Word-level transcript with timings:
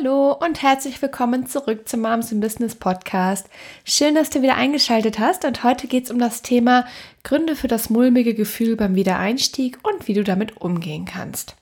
Hallo 0.00 0.32
und 0.32 0.62
herzlich 0.62 1.02
willkommen 1.02 1.46
zurück 1.46 1.86
zum 1.86 2.00
Moms 2.00 2.32
in 2.32 2.40
Business 2.40 2.74
Podcast. 2.74 3.46
Schön, 3.84 4.14
dass 4.14 4.30
du 4.30 4.40
wieder 4.40 4.56
eingeschaltet 4.56 5.18
hast 5.18 5.44
und 5.44 5.62
heute 5.62 5.88
geht 5.88 6.04
es 6.04 6.10
um 6.10 6.18
das 6.18 6.40
Thema 6.40 6.86
Gründe 7.22 7.54
für 7.54 7.68
das 7.68 7.90
mulmige 7.90 8.32
Gefühl 8.34 8.76
beim 8.76 8.94
Wiedereinstieg 8.94 9.78
und 9.82 10.08
wie 10.08 10.14
du 10.14 10.24
damit 10.24 10.56
umgehen 10.58 11.04
kannst. 11.04 11.56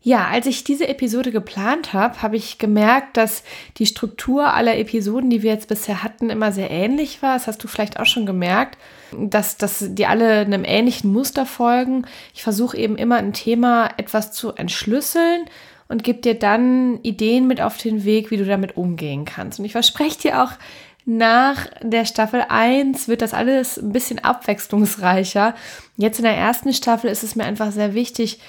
Ja, 0.00 0.26
als 0.26 0.46
ich 0.46 0.64
diese 0.64 0.88
Episode 0.88 1.30
geplant 1.30 1.92
habe, 1.92 2.20
habe 2.22 2.36
ich 2.36 2.58
gemerkt, 2.58 3.16
dass 3.16 3.44
die 3.76 3.86
Struktur 3.86 4.52
aller 4.52 4.76
Episoden, 4.76 5.30
die 5.30 5.42
wir 5.42 5.52
jetzt 5.52 5.68
bisher 5.68 6.02
hatten, 6.02 6.30
immer 6.30 6.50
sehr 6.52 6.70
ähnlich 6.70 7.22
war. 7.22 7.34
Das 7.34 7.46
hast 7.46 7.62
du 7.62 7.68
vielleicht 7.68 8.00
auch 8.00 8.06
schon 8.06 8.26
gemerkt, 8.26 8.76
dass, 9.12 9.56
dass 9.56 9.84
die 9.88 10.06
alle 10.06 10.40
einem 10.40 10.64
ähnlichen 10.64 11.12
Muster 11.12 11.46
folgen. 11.46 12.06
Ich 12.34 12.42
versuche 12.42 12.76
eben 12.76 12.96
immer 12.96 13.16
ein 13.16 13.32
Thema 13.32 13.90
etwas 13.98 14.32
zu 14.32 14.52
entschlüsseln 14.52 15.44
und 15.88 16.04
gebe 16.04 16.20
dir 16.20 16.34
dann 16.34 17.00
Ideen 17.02 17.46
mit 17.46 17.60
auf 17.60 17.76
den 17.76 18.04
Weg, 18.04 18.30
wie 18.30 18.36
du 18.36 18.44
damit 18.44 18.76
umgehen 18.76 19.24
kannst. 19.24 19.58
Und 19.58 19.64
ich 19.64 19.72
verspreche 19.72 20.20
dir 20.20 20.42
auch, 20.42 20.52
nach 21.04 21.68
der 21.82 22.04
Staffel 22.04 22.44
1 22.48 23.06
wird 23.06 23.22
das 23.22 23.32
alles 23.32 23.78
ein 23.78 23.92
bisschen 23.92 24.18
abwechslungsreicher. 24.18 25.54
Jetzt 25.96 26.18
in 26.18 26.24
der 26.24 26.36
ersten 26.36 26.72
Staffel 26.72 27.08
ist 27.08 27.22
es 27.22 27.36
mir 27.36 27.44
einfach 27.44 27.70
sehr 27.70 27.94
wichtig, 27.94 28.40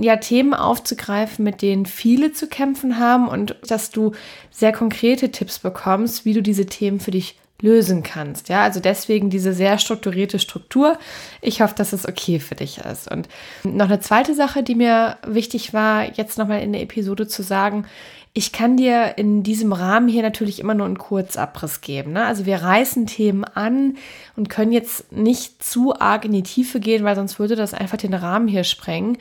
ja, 0.00 0.16
Themen 0.16 0.54
aufzugreifen, 0.54 1.44
mit 1.44 1.62
denen 1.62 1.86
viele 1.86 2.32
zu 2.32 2.48
kämpfen 2.48 2.98
haben 2.98 3.28
und 3.28 3.56
dass 3.66 3.90
du 3.90 4.12
sehr 4.50 4.72
konkrete 4.72 5.30
Tipps 5.30 5.58
bekommst, 5.58 6.24
wie 6.24 6.34
du 6.34 6.42
diese 6.42 6.66
Themen 6.66 7.00
für 7.00 7.10
dich 7.10 7.36
lösen 7.62 8.02
kannst. 8.02 8.48
Ja, 8.48 8.62
also 8.62 8.80
deswegen 8.80 9.30
diese 9.30 9.54
sehr 9.54 9.78
strukturierte 9.78 10.38
Struktur. 10.38 10.98
Ich 11.40 11.62
hoffe, 11.62 11.74
dass 11.76 11.92
es 11.92 12.06
okay 12.06 12.40
für 12.40 12.56
dich 12.56 12.78
ist. 12.78 13.10
Und 13.10 13.28
noch 13.62 13.86
eine 13.86 14.00
zweite 14.00 14.34
Sache, 14.34 14.62
die 14.62 14.74
mir 14.74 15.16
wichtig 15.26 15.72
war, 15.72 16.12
jetzt 16.12 16.36
nochmal 16.36 16.60
in 16.60 16.72
der 16.72 16.82
Episode 16.82 17.26
zu 17.26 17.42
sagen, 17.42 17.86
ich 18.34 18.52
kann 18.52 18.78
dir 18.78 19.18
in 19.18 19.42
diesem 19.42 19.72
Rahmen 19.72 20.08
hier 20.08 20.22
natürlich 20.22 20.58
immer 20.58 20.74
nur 20.74 20.86
einen 20.86 20.98
Kurzabriss 20.98 21.82
geben. 21.82 22.12
Ne? 22.12 22.24
Also 22.24 22.46
wir 22.46 22.62
reißen 22.62 23.06
Themen 23.06 23.44
an 23.44 23.96
und 24.36 24.48
können 24.48 24.72
jetzt 24.72 25.12
nicht 25.12 25.62
zu 25.62 25.94
arg 26.00 26.24
in 26.24 26.32
die 26.32 26.42
Tiefe 26.42 26.80
gehen, 26.80 27.04
weil 27.04 27.14
sonst 27.14 27.38
würde 27.38 27.56
das 27.56 27.74
einfach 27.74 27.98
den 27.98 28.14
Rahmen 28.14 28.48
hier 28.48 28.64
sprengen. 28.64 29.18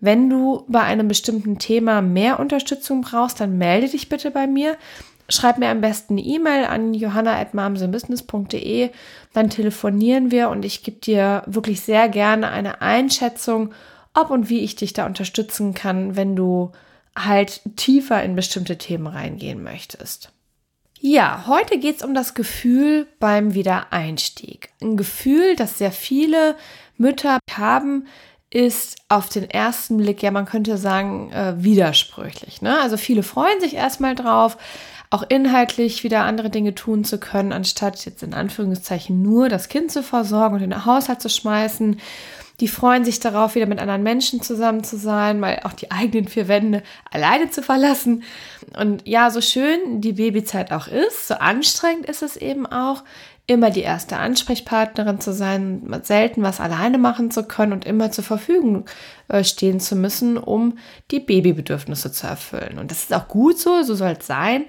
Wenn 0.00 0.28
du 0.28 0.64
bei 0.68 0.82
einem 0.82 1.08
bestimmten 1.08 1.58
Thema 1.58 2.02
mehr 2.02 2.40
Unterstützung 2.40 3.02
brauchst, 3.02 3.40
dann 3.40 3.58
melde 3.58 3.88
dich 3.88 4.08
bitte 4.08 4.30
bei 4.32 4.46
mir. 4.46 4.76
Schreib 5.28 5.58
mir 5.58 5.68
am 5.68 5.82
besten 5.82 6.14
eine 6.14 6.22
E-Mail 6.22 6.64
an 6.64 6.94
johanna.mamsenbusiness.de, 6.94 8.90
dann 9.34 9.50
telefonieren 9.50 10.30
wir 10.30 10.48
und 10.48 10.64
ich 10.64 10.82
gebe 10.82 10.98
dir 10.98 11.42
wirklich 11.46 11.82
sehr 11.82 12.08
gerne 12.08 12.50
eine 12.50 12.80
Einschätzung, 12.80 13.74
ob 14.14 14.30
und 14.30 14.48
wie 14.48 14.60
ich 14.60 14.76
dich 14.76 14.94
da 14.94 15.04
unterstützen 15.04 15.74
kann, 15.74 16.16
wenn 16.16 16.34
du 16.34 16.72
halt 17.16 17.60
tiefer 17.76 18.22
in 18.22 18.36
bestimmte 18.36 18.78
Themen 18.78 19.06
reingehen 19.06 19.62
möchtest. 19.62 20.32
Ja, 21.00 21.44
heute 21.46 21.78
geht 21.78 21.96
es 21.96 22.02
um 22.02 22.14
das 22.14 22.34
Gefühl 22.34 23.06
beim 23.20 23.54
Wiedereinstieg. 23.54 24.70
Ein 24.82 24.96
Gefühl, 24.96 25.54
das 25.54 25.78
sehr 25.78 25.92
viele 25.92 26.56
Mütter 26.96 27.38
haben, 27.52 28.06
ist 28.50 28.96
auf 29.08 29.28
den 29.28 29.48
ersten 29.48 29.98
Blick, 29.98 30.22
ja, 30.22 30.30
man 30.30 30.46
könnte 30.46 30.78
sagen, 30.78 31.30
äh, 31.32 31.62
widersprüchlich. 31.62 32.62
Ne? 32.62 32.80
Also 32.80 32.96
viele 32.96 33.22
freuen 33.22 33.60
sich 33.60 33.74
erstmal 33.74 34.14
drauf, 34.14 34.56
auch 35.10 35.24
inhaltlich 35.28 36.04
wieder 36.04 36.24
andere 36.24 36.50
Dinge 36.50 36.74
tun 36.74 37.04
zu 37.04 37.18
können, 37.18 37.52
anstatt 37.52 38.04
jetzt 38.04 38.22
in 38.22 38.34
Anführungszeichen 38.34 39.22
nur 39.22 39.48
das 39.48 39.68
Kind 39.68 39.90
zu 39.90 40.02
versorgen 40.02 40.56
und 40.56 40.62
in 40.62 40.70
den 40.70 40.84
Haushalt 40.84 41.22
zu 41.22 41.30
schmeißen. 41.30 42.00
Die 42.60 42.68
freuen 42.68 43.04
sich 43.04 43.20
darauf, 43.20 43.54
wieder 43.54 43.66
mit 43.66 43.78
anderen 43.78 44.02
Menschen 44.02 44.42
zusammen 44.42 44.82
zu 44.82 44.96
sein, 44.96 45.38
mal 45.38 45.60
auch 45.64 45.72
die 45.72 45.90
eigenen 45.90 46.26
vier 46.26 46.48
Wände 46.48 46.82
alleine 47.10 47.50
zu 47.50 47.62
verlassen. 47.62 48.24
Und 48.76 49.06
ja, 49.06 49.30
so 49.30 49.40
schön 49.40 50.00
die 50.00 50.14
Babyzeit 50.14 50.72
auch 50.72 50.88
ist, 50.88 51.28
so 51.28 51.34
anstrengend 51.34 52.06
ist 52.06 52.22
es 52.22 52.36
eben 52.36 52.66
auch, 52.66 53.04
immer 53.48 53.70
die 53.70 53.80
erste 53.80 54.18
Ansprechpartnerin 54.18 55.20
zu 55.20 55.32
sein, 55.32 55.82
selten 56.02 56.42
was 56.42 56.60
alleine 56.60 56.98
machen 56.98 57.30
zu 57.30 57.44
können 57.44 57.72
und 57.72 57.86
immer 57.86 58.12
zur 58.12 58.22
Verfügung 58.22 58.84
äh, 59.28 59.42
stehen 59.42 59.80
zu 59.80 59.96
müssen, 59.96 60.36
um 60.36 60.78
die 61.10 61.18
Babybedürfnisse 61.18 62.12
zu 62.12 62.26
erfüllen. 62.26 62.78
Und 62.78 62.90
das 62.90 63.04
ist 63.04 63.14
auch 63.14 63.26
gut 63.26 63.58
so, 63.58 63.82
so 63.82 63.94
soll 63.94 64.16
es 64.20 64.26
sein. 64.26 64.66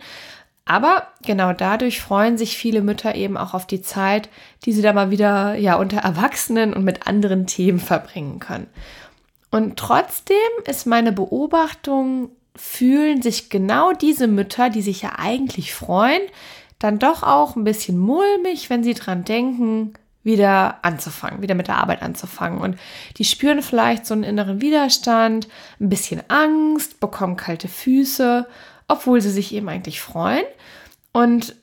Aber 0.69 1.07
genau 1.25 1.51
dadurch 1.51 1.99
freuen 1.99 2.37
sich 2.37 2.55
viele 2.55 2.83
Mütter 2.83 3.15
eben 3.15 3.37
auch 3.37 3.55
auf 3.55 3.65
die 3.65 3.81
Zeit, 3.81 4.29
die 4.65 4.71
sie 4.71 4.83
da 4.83 4.93
mal 4.93 5.09
wieder 5.09 5.55
ja 5.55 5.75
unter 5.77 5.97
Erwachsenen 5.97 6.75
und 6.75 6.83
mit 6.83 7.07
anderen 7.07 7.47
Themen 7.47 7.79
verbringen 7.79 8.37
können. 8.37 8.67
Und 9.49 9.79
trotzdem 9.79 10.37
ist 10.65 10.85
meine 10.85 11.11
Beobachtung, 11.11 12.29
fühlen 12.55 13.23
sich 13.23 13.49
genau 13.49 13.93
diese 13.93 14.27
Mütter, 14.27 14.69
die 14.69 14.83
sich 14.83 15.01
ja 15.01 15.13
eigentlich 15.17 15.73
freuen, 15.73 16.21
dann 16.77 16.99
doch 16.99 17.23
auch 17.23 17.55
ein 17.55 17.63
bisschen 17.63 17.97
mulmig, 17.97 18.69
wenn 18.69 18.83
sie 18.83 18.93
dran 18.93 19.25
denken, 19.25 19.93
wieder 20.21 20.77
anzufangen, 20.83 21.41
wieder 21.41 21.55
mit 21.55 21.67
der 21.67 21.77
Arbeit 21.77 22.03
anzufangen. 22.03 22.61
Und 22.61 22.77
die 23.17 23.25
spüren 23.25 23.63
vielleicht 23.63 24.05
so 24.05 24.13
einen 24.13 24.23
inneren 24.23 24.61
Widerstand, 24.61 25.47
ein 25.79 25.89
bisschen 25.89 26.21
Angst, 26.27 26.99
bekommen 26.99 27.37
kalte 27.37 27.67
Füße, 27.67 28.45
obwohl 28.89 29.21
sie 29.21 29.31
sich 29.31 29.53
eben 29.53 29.69
eigentlich 29.69 30.01
freuen. 30.01 30.43
Und 31.13 31.55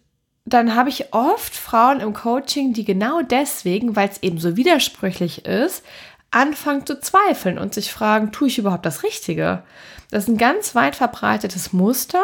dann 0.47 0.75
habe 0.75 0.89
ich 0.89 1.13
oft 1.13 1.55
Frauen 1.55 2.01
im 2.01 2.15
Coaching, 2.15 2.73
die 2.73 2.85
genau 2.85 3.21
deswegen, 3.21 3.97
weil 3.97 4.09
es 4.09 4.23
eben 4.23 4.39
so 4.39 4.57
widersprüchlich 4.57 5.45
ist, 5.45 5.85
anfangen 6.31 6.87
zu 6.87 7.01
zweifeln 7.01 7.59
und 7.59 7.75
sich 7.75 7.93
fragen, 7.93 8.33
tue 8.33 8.49
ich 8.49 8.59
überhaupt 8.59 8.87
das 8.87 9.03
Richtige? 9.03 9.65
Das 10.11 10.25
ist 10.25 10.29
ein 10.29 10.39
ganz 10.39 10.77
weit 10.77 10.95
verbreitetes 10.95 11.73
Muster 11.73 12.23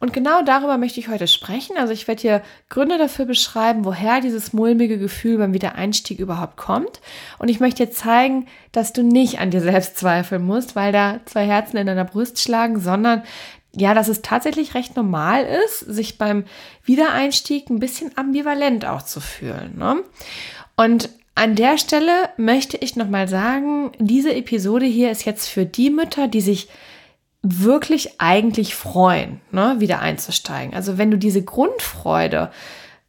und 0.00 0.14
genau 0.14 0.40
darüber 0.42 0.78
möchte 0.78 0.98
ich 0.98 1.08
heute 1.08 1.26
sprechen. 1.26 1.76
Also 1.76 1.92
ich 1.92 2.08
werde 2.08 2.22
hier 2.22 2.42
Gründe 2.70 2.96
dafür 2.96 3.26
beschreiben, 3.26 3.84
woher 3.84 4.22
dieses 4.22 4.54
mulmige 4.54 4.98
Gefühl 4.98 5.36
beim 5.36 5.52
Wiedereinstieg 5.52 6.20
überhaupt 6.20 6.56
kommt. 6.56 7.00
Und 7.38 7.48
ich 7.48 7.60
möchte 7.60 7.84
dir 7.84 7.92
zeigen, 7.92 8.46
dass 8.72 8.94
du 8.94 9.02
nicht 9.02 9.40
an 9.40 9.50
dir 9.50 9.60
selbst 9.60 9.98
zweifeln 9.98 10.42
musst, 10.42 10.74
weil 10.74 10.90
da 10.90 11.20
zwei 11.26 11.44
Herzen 11.44 11.76
in 11.76 11.86
deiner 11.86 12.06
Brust 12.06 12.40
schlagen, 12.40 12.80
sondern 12.80 13.22
ja, 13.72 13.94
dass 13.94 14.08
es 14.08 14.22
tatsächlich 14.22 14.74
recht 14.74 14.96
normal 14.96 15.44
ist, 15.64 15.80
sich 15.80 16.18
beim 16.18 16.44
Wiedereinstieg 16.84 17.70
ein 17.70 17.78
bisschen 17.78 18.16
ambivalent 18.16 18.84
auch 18.84 19.02
zu 19.02 19.20
fühlen. 19.20 19.76
Ne? 19.76 20.02
Und 20.76 21.10
an 21.34 21.54
der 21.54 21.78
Stelle 21.78 22.30
möchte 22.36 22.76
ich 22.78 22.96
nochmal 22.96 23.28
sagen, 23.28 23.92
diese 23.98 24.34
Episode 24.34 24.86
hier 24.86 25.10
ist 25.10 25.24
jetzt 25.24 25.48
für 25.48 25.66
die 25.66 25.90
Mütter, 25.90 26.26
die 26.28 26.40
sich 26.40 26.68
wirklich 27.42 28.20
eigentlich 28.20 28.74
freuen, 28.74 29.40
ne, 29.52 29.76
wieder 29.78 30.00
einzusteigen. 30.00 30.74
Also 30.74 30.98
wenn 30.98 31.10
du 31.10 31.16
diese 31.16 31.44
Grundfreude 31.44 32.50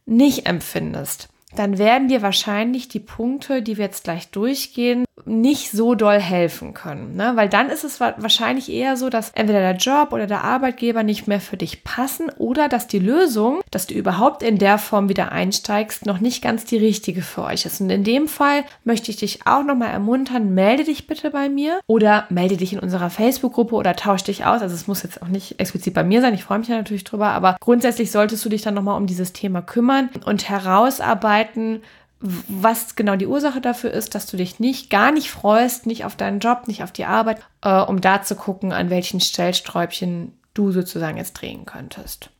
nicht 0.06 0.46
empfindest, 0.46 1.28
dann 1.56 1.78
werden 1.78 2.08
dir 2.08 2.22
wahrscheinlich 2.22 2.88
die 2.88 3.00
Punkte, 3.00 3.62
die 3.62 3.76
wir 3.76 3.86
jetzt 3.86 4.04
gleich 4.04 4.30
durchgehen, 4.30 5.04
nicht 5.24 5.70
so 5.70 5.94
doll 5.94 6.20
helfen 6.20 6.74
können. 6.74 7.16
Ne? 7.16 7.32
Weil 7.34 7.48
dann 7.48 7.68
ist 7.68 7.84
es 7.84 8.00
wahrscheinlich 8.00 8.70
eher 8.70 8.96
so, 8.96 9.10
dass 9.10 9.30
entweder 9.34 9.60
der 9.60 9.76
Job 9.76 10.12
oder 10.12 10.26
der 10.26 10.44
Arbeitgeber 10.44 11.02
nicht 11.02 11.26
mehr 11.26 11.40
für 11.40 11.56
dich 11.56 11.84
passen 11.84 12.30
oder 12.38 12.68
dass 12.68 12.86
die 12.86 12.98
Lösung, 12.98 13.60
dass 13.70 13.86
du 13.86 13.94
überhaupt 13.94 14.42
in 14.42 14.58
der 14.58 14.78
Form 14.78 15.08
wieder 15.08 15.32
einsteigst, 15.32 16.06
noch 16.06 16.20
nicht 16.20 16.42
ganz 16.42 16.64
die 16.64 16.78
richtige 16.78 17.22
für 17.22 17.44
euch 17.44 17.64
ist. 17.64 17.80
Und 17.80 17.90
in 17.90 18.04
dem 18.04 18.28
Fall 18.28 18.64
möchte 18.84 19.10
ich 19.10 19.16
dich 19.16 19.46
auch 19.46 19.64
nochmal 19.64 19.90
ermuntern, 19.90 20.54
melde 20.54 20.84
dich 20.84 21.06
bitte 21.06 21.30
bei 21.30 21.48
mir 21.48 21.80
oder 21.86 22.26
melde 22.30 22.56
dich 22.56 22.72
in 22.72 22.78
unserer 22.78 23.10
Facebook-Gruppe 23.10 23.74
oder 23.74 23.96
tausch 23.96 24.24
dich 24.24 24.44
aus. 24.44 24.62
Also 24.62 24.74
es 24.74 24.86
muss 24.86 25.02
jetzt 25.02 25.22
auch 25.22 25.28
nicht 25.28 25.60
explizit 25.60 25.94
bei 25.94 26.04
mir 26.04 26.20
sein, 26.20 26.34
ich 26.34 26.44
freue 26.44 26.58
mich 26.58 26.68
ja 26.68 26.76
natürlich 26.76 27.04
drüber, 27.04 27.28
aber 27.28 27.56
grundsätzlich 27.60 28.10
solltest 28.10 28.44
du 28.44 28.48
dich 28.48 28.62
dann 28.62 28.74
nochmal 28.74 28.96
um 28.96 29.06
dieses 29.06 29.32
Thema 29.32 29.62
kümmern 29.62 30.10
und 30.24 30.48
herausarbeiten, 30.48 31.82
was 32.20 32.96
genau 32.96 33.16
die 33.16 33.26
Ursache 33.26 33.60
dafür 33.60 33.90
ist, 33.92 34.14
dass 34.14 34.26
du 34.26 34.36
dich 34.36 34.60
nicht, 34.60 34.90
gar 34.90 35.10
nicht 35.10 35.30
freust, 35.30 35.86
nicht 35.86 36.04
auf 36.04 36.16
deinen 36.16 36.40
Job, 36.40 36.68
nicht 36.68 36.82
auf 36.82 36.92
die 36.92 37.06
Arbeit, 37.06 37.40
äh, 37.62 37.80
um 37.80 38.00
da 38.00 38.22
zu 38.22 38.36
gucken, 38.36 38.72
an 38.72 38.90
welchen 38.90 39.20
Stellsträubchen 39.20 40.38
du 40.52 40.70
sozusagen 40.70 41.16
jetzt 41.16 41.34
drehen 41.34 41.64
könntest. 41.64 42.30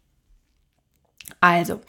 Also, 1.41 1.81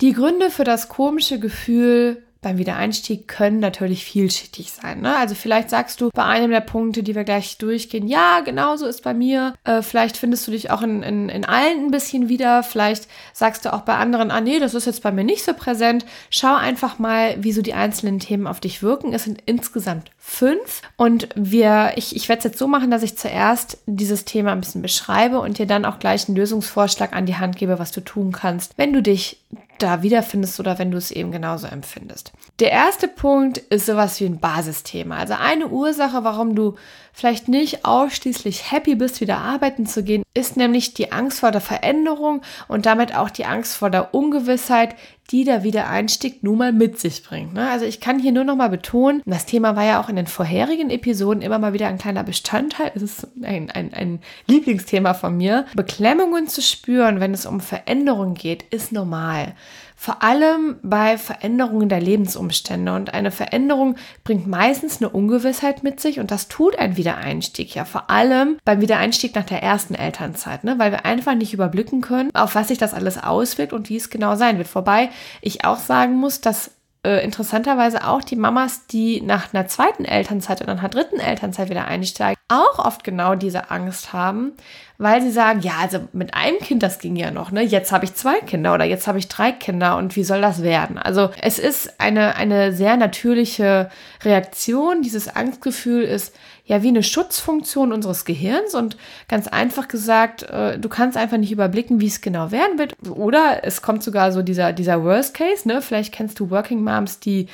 die 0.00 0.12
Gründe 0.12 0.50
für 0.50 0.64
das 0.64 0.88
komische 0.88 1.38
Gefühl 1.38 2.22
beim 2.40 2.58
Wiedereinstieg 2.58 3.28
können 3.28 3.58
natürlich 3.58 4.04
vielschichtig 4.04 4.72
sein. 4.72 5.00
Ne? 5.00 5.16
Also 5.16 5.34
vielleicht 5.34 5.70
sagst 5.70 6.00
du 6.00 6.10
bei 6.14 6.24
einem 6.24 6.50
der 6.50 6.60
Punkte, 6.60 7.02
die 7.02 7.14
wir 7.14 7.24
gleich 7.24 7.58
durchgehen, 7.58 8.06
ja, 8.06 8.40
genau 8.40 8.76
so 8.76 8.86
ist 8.86 9.02
bei 9.02 9.14
mir. 9.14 9.54
Äh, 9.64 9.82
vielleicht 9.82 10.16
findest 10.16 10.46
du 10.46 10.52
dich 10.52 10.70
auch 10.70 10.82
in, 10.82 11.02
in, 11.02 11.28
in 11.28 11.44
allen 11.44 11.86
ein 11.86 11.90
bisschen 11.90 12.28
wieder. 12.28 12.62
Vielleicht 12.62 13.08
sagst 13.32 13.64
du 13.64 13.72
auch 13.72 13.82
bei 13.82 13.96
anderen, 13.96 14.30
ah 14.30 14.40
nee, 14.40 14.58
das 14.58 14.74
ist 14.74 14.86
jetzt 14.86 15.02
bei 15.02 15.12
mir 15.12 15.24
nicht 15.24 15.44
so 15.44 15.54
präsent. 15.54 16.04
Schau 16.30 16.54
einfach 16.54 16.98
mal, 16.98 17.36
wie 17.42 17.52
so 17.52 17.62
die 17.62 17.74
einzelnen 17.74 18.20
Themen 18.20 18.46
auf 18.46 18.60
dich 18.60 18.82
wirken. 18.82 19.12
Es 19.12 19.24
sind 19.24 19.42
insgesamt 19.46 20.10
fünf. 20.18 20.82
Und 20.96 21.28
wir, 21.34 21.92
ich, 21.96 22.16
ich 22.16 22.28
werde 22.28 22.38
es 22.38 22.44
jetzt 22.44 22.58
so 22.58 22.66
machen, 22.66 22.90
dass 22.90 23.02
ich 23.02 23.16
zuerst 23.16 23.78
dieses 23.86 24.24
Thema 24.24 24.52
ein 24.52 24.60
bisschen 24.60 24.82
beschreibe 24.82 25.40
und 25.40 25.58
dir 25.58 25.66
dann 25.66 25.84
auch 25.84 25.98
gleich 25.98 26.28
einen 26.28 26.36
Lösungsvorschlag 26.36 27.12
an 27.12 27.26
die 27.26 27.36
Hand 27.36 27.56
gebe, 27.56 27.78
was 27.78 27.92
du 27.92 28.00
tun 28.00 28.32
kannst, 28.32 28.76
wenn 28.76 28.92
du 28.92 29.02
dich 29.02 29.38
da 29.78 30.02
wiederfindest 30.02 30.60
oder 30.60 30.78
wenn 30.78 30.90
du 30.90 30.98
es 30.98 31.10
eben 31.10 31.32
genauso 31.32 31.66
empfindest. 31.66 32.32
Der 32.58 32.70
erste 32.70 33.06
Punkt 33.06 33.58
ist 33.58 33.84
sowas 33.84 34.18
wie 34.18 34.24
ein 34.24 34.38
Basisthema. 34.38 35.18
Also 35.18 35.34
eine 35.34 35.68
Ursache, 35.68 36.24
warum 36.24 36.54
du 36.54 36.76
vielleicht 37.12 37.48
nicht 37.48 37.84
ausschließlich 37.84 38.72
happy 38.72 38.94
bist, 38.94 39.20
wieder 39.20 39.38
arbeiten 39.38 39.86
zu 39.86 40.02
gehen, 40.02 40.22
ist 40.32 40.56
nämlich 40.56 40.94
die 40.94 41.12
Angst 41.12 41.40
vor 41.40 41.50
der 41.50 41.60
Veränderung 41.60 42.40
und 42.66 42.86
damit 42.86 43.14
auch 43.14 43.28
die 43.28 43.44
Angst 43.44 43.76
vor 43.76 43.90
der 43.90 44.14
Ungewissheit, 44.14 44.94
die 45.30 45.44
der 45.44 45.64
Wiedereinstieg 45.64 46.42
nun 46.42 46.58
mal 46.58 46.72
mit 46.72 46.98
sich 46.98 47.22
bringt. 47.22 47.52
Ne? 47.52 47.68
Also 47.68 47.84
ich 47.84 48.00
kann 48.00 48.18
hier 48.18 48.32
nur 48.32 48.44
noch 48.44 48.56
mal 48.56 48.68
betonen, 48.68 49.22
das 49.26 49.44
Thema 49.44 49.76
war 49.76 49.84
ja 49.84 50.00
auch 50.00 50.08
in 50.08 50.16
den 50.16 50.26
vorherigen 50.26 50.88
Episoden 50.88 51.42
immer 51.42 51.58
mal 51.58 51.72
wieder 51.72 51.88
ein 51.88 51.98
kleiner 51.98 52.22
Bestandteil. 52.22 52.92
Es 52.94 53.02
ist 53.02 53.28
ein, 53.42 53.70
ein, 53.70 53.92
ein 53.92 54.20
Lieblingsthema 54.46 55.14
von 55.14 55.36
mir. 55.36 55.66
Beklemmungen 55.74 56.48
zu 56.48 56.62
spüren, 56.62 57.20
wenn 57.20 57.34
es 57.34 57.44
um 57.44 57.60
Veränderung 57.60 58.34
geht, 58.34 58.62
ist 58.70 58.92
normal. 58.92 59.54
Vor 59.98 60.22
allem 60.22 60.76
bei 60.82 61.16
Veränderungen 61.16 61.88
der 61.88 62.00
Lebensumstände. 62.00 62.94
Und 62.94 63.14
eine 63.14 63.30
Veränderung 63.30 63.96
bringt 64.24 64.46
meistens 64.46 65.00
eine 65.00 65.08
Ungewissheit 65.08 65.82
mit 65.82 66.00
sich 66.00 66.20
und 66.20 66.30
das 66.30 66.48
tut 66.48 66.78
ein 66.78 66.98
Wiedereinstieg 66.98 67.74
ja. 67.74 67.86
Vor 67.86 68.10
allem 68.10 68.58
beim 68.64 68.82
Wiedereinstieg 68.82 69.34
nach 69.34 69.44
der 69.44 69.62
ersten 69.62 69.94
Elternzeit, 69.94 70.64
ne? 70.64 70.78
weil 70.78 70.92
wir 70.92 71.06
einfach 71.06 71.34
nicht 71.34 71.54
überblicken 71.54 72.02
können, 72.02 72.30
auf 72.34 72.54
was 72.54 72.68
sich 72.68 72.78
das 72.78 72.92
alles 72.92 73.16
auswirkt 73.16 73.72
und 73.72 73.88
wie 73.88 73.96
es 73.96 74.10
genau 74.10 74.36
sein 74.36 74.58
wird. 74.58 74.68
Vorbei 74.68 75.08
ich 75.40 75.64
auch 75.64 75.78
sagen 75.78 76.16
muss, 76.16 76.42
dass 76.42 76.75
äh, 77.06 77.22
interessanterweise 77.22 78.04
auch 78.04 78.22
die 78.22 78.34
Mamas, 78.34 78.86
die 78.88 79.20
nach 79.20 79.54
einer 79.54 79.68
zweiten 79.68 80.04
Elternzeit 80.04 80.60
oder 80.60 80.72
einer 80.72 80.88
dritten 80.88 81.20
Elternzeit 81.20 81.70
wieder 81.70 81.86
einsteigen, 81.86 82.36
auch 82.48 82.80
oft 82.80 83.04
genau 83.04 83.36
diese 83.36 83.70
Angst 83.70 84.12
haben, 84.12 84.52
weil 84.98 85.22
sie 85.22 85.30
sagen, 85.30 85.60
ja, 85.60 85.74
also 85.80 86.00
mit 86.12 86.34
einem 86.34 86.58
Kind, 86.58 86.82
das 86.82 86.98
ging 86.98 87.14
ja 87.14 87.30
noch, 87.30 87.52
ne? 87.52 87.62
Jetzt 87.62 87.92
habe 87.92 88.04
ich 88.04 88.14
zwei 88.14 88.40
Kinder 88.40 88.74
oder 88.74 88.84
jetzt 88.84 89.06
habe 89.06 89.18
ich 89.18 89.28
drei 89.28 89.52
Kinder 89.52 89.96
und 89.96 90.16
wie 90.16 90.24
soll 90.24 90.40
das 90.40 90.62
werden? 90.62 90.98
Also 90.98 91.30
es 91.40 91.60
ist 91.60 92.00
eine, 92.00 92.34
eine 92.34 92.72
sehr 92.72 92.96
natürliche 92.96 93.88
Reaktion. 94.24 95.02
Dieses 95.02 95.28
Angstgefühl 95.28 96.02
ist 96.02 96.34
ja 96.66 96.82
wie 96.82 96.88
eine 96.88 97.04
Schutzfunktion 97.04 97.92
unseres 97.92 98.24
Gehirns 98.24 98.74
und 98.74 98.96
ganz 99.28 99.46
einfach 99.46 99.88
gesagt, 99.88 100.42
äh, 100.42 100.78
du 100.78 100.88
kannst 100.88 101.16
einfach 101.16 101.38
nicht 101.38 101.52
überblicken, 101.52 102.00
wie 102.00 102.08
es 102.08 102.20
genau 102.20 102.50
werden 102.50 102.78
wird. 102.78 102.96
Oder 103.08 103.60
es 103.62 103.82
kommt 103.82 104.02
sogar 104.02 104.32
so 104.32 104.42
dieser, 104.42 104.72
dieser 104.72 105.02
Worst 105.02 105.34
Case, 105.34 105.66
ne? 105.66 105.80
Vielleicht 105.80 106.12
kennst 106.12 106.38
du 106.40 106.50
Working 106.50 106.82
Moms, 106.82 107.20
die 107.20 107.46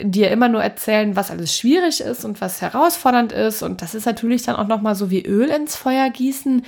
dir 0.00 0.30
immer 0.30 0.48
nur 0.48 0.62
erzählen, 0.62 1.14
was 1.14 1.30
alles 1.30 1.56
schwierig 1.56 2.00
ist 2.00 2.24
und 2.24 2.40
was 2.40 2.62
herausfordernd 2.62 3.32
ist. 3.32 3.62
Und 3.62 3.82
das 3.82 3.94
ist 3.94 4.06
natürlich 4.06 4.42
dann 4.42 4.56
auch 4.56 4.66
nochmal 4.66 4.94
so 4.94 5.10
wie 5.10 5.24
Öl 5.24 5.50
ins 5.50 5.76
Feuer 5.76 6.10
gießen 6.10 6.64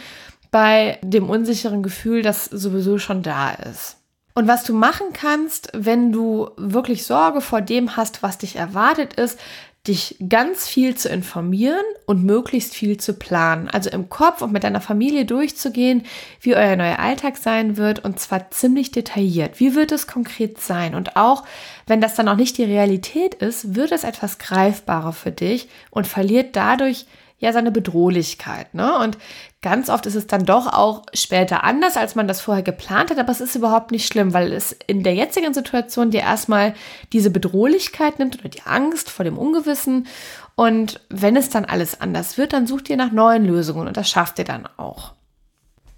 bei 0.50 0.98
dem 1.02 1.28
unsicheren 1.28 1.82
Gefühl, 1.82 2.22
das 2.22 2.44
sowieso 2.44 2.98
schon 2.98 3.22
da 3.22 3.50
ist. 3.50 3.96
Und 4.34 4.48
was 4.48 4.64
du 4.64 4.74
machen 4.74 5.08
kannst, 5.14 5.70
wenn 5.72 6.12
du 6.12 6.50
wirklich 6.58 7.06
Sorge 7.06 7.40
vor 7.40 7.62
dem 7.62 7.96
hast, 7.96 8.22
was 8.22 8.36
dich 8.36 8.56
erwartet, 8.56 9.14
ist, 9.14 9.40
dich 9.88 10.16
ganz 10.28 10.68
viel 10.68 10.94
zu 10.94 11.08
informieren 11.08 11.84
und 12.06 12.24
möglichst 12.24 12.74
viel 12.74 12.96
zu 12.98 13.14
planen. 13.14 13.68
Also 13.68 13.90
im 13.90 14.08
Kopf 14.08 14.42
und 14.42 14.52
mit 14.52 14.64
deiner 14.64 14.80
Familie 14.80 15.24
durchzugehen, 15.24 16.04
wie 16.40 16.56
euer 16.56 16.76
neuer 16.76 16.98
Alltag 16.98 17.36
sein 17.36 17.76
wird 17.76 18.04
und 18.04 18.20
zwar 18.20 18.50
ziemlich 18.50 18.90
detailliert. 18.90 19.60
Wie 19.60 19.74
wird 19.74 19.92
es 19.92 20.06
konkret 20.06 20.60
sein? 20.60 20.94
Und 20.94 21.16
auch 21.16 21.44
wenn 21.86 22.00
das 22.00 22.14
dann 22.14 22.28
auch 22.28 22.36
nicht 22.36 22.58
die 22.58 22.64
Realität 22.64 23.34
ist, 23.34 23.74
wird 23.74 23.92
es 23.92 24.04
etwas 24.04 24.38
greifbarer 24.38 25.12
für 25.12 25.32
dich 25.32 25.68
und 25.90 26.06
verliert 26.06 26.56
dadurch 26.56 27.06
ja 27.38 27.52
seine 27.52 27.70
Bedrohlichkeit. 27.70 28.72
Ne? 28.74 28.98
Und 28.98 29.18
ganz 29.60 29.90
oft 29.90 30.06
ist 30.06 30.14
es 30.14 30.26
dann 30.26 30.46
doch 30.46 30.72
auch 30.72 31.02
später 31.12 31.64
anders, 31.64 31.96
als 31.96 32.14
man 32.14 32.28
das 32.28 32.40
vorher 32.40 32.62
geplant 32.62 33.10
hat, 33.10 33.18
aber 33.18 33.30
es 33.30 33.40
ist 33.40 33.54
überhaupt 33.54 33.90
nicht 33.90 34.06
schlimm, 34.06 34.32
weil 34.32 34.52
es 34.52 34.72
in 34.86 35.02
der 35.02 35.14
jetzigen 35.14 35.52
Situation 35.52 36.10
dir 36.10 36.20
erstmal 36.20 36.74
diese 37.12 37.30
Bedrohlichkeit 37.30 38.18
nimmt 38.18 38.38
oder 38.38 38.48
die 38.48 38.62
Angst 38.62 39.10
vor 39.10 39.24
dem 39.24 39.36
Ungewissen. 39.36 40.06
Und 40.54 41.00
wenn 41.10 41.36
es 41.36 41.50
dann 41.50 41.66
alles 41.66 42.00
anders 42.00 42.38
wird, 42.38 42.54
dann 42.54 42.66
sucht 42.66 42.88
ihr 42.88 42.96
nach 42.96 43.12
neuen 43.12 43.44
Lösungen 43.44 43.86
und 43.86 43.96
das 43.96 44.08
schafft 44.08 44.38
ihr 44.38 44.46
dann 44.46 44.66
auch. 44.78 45.12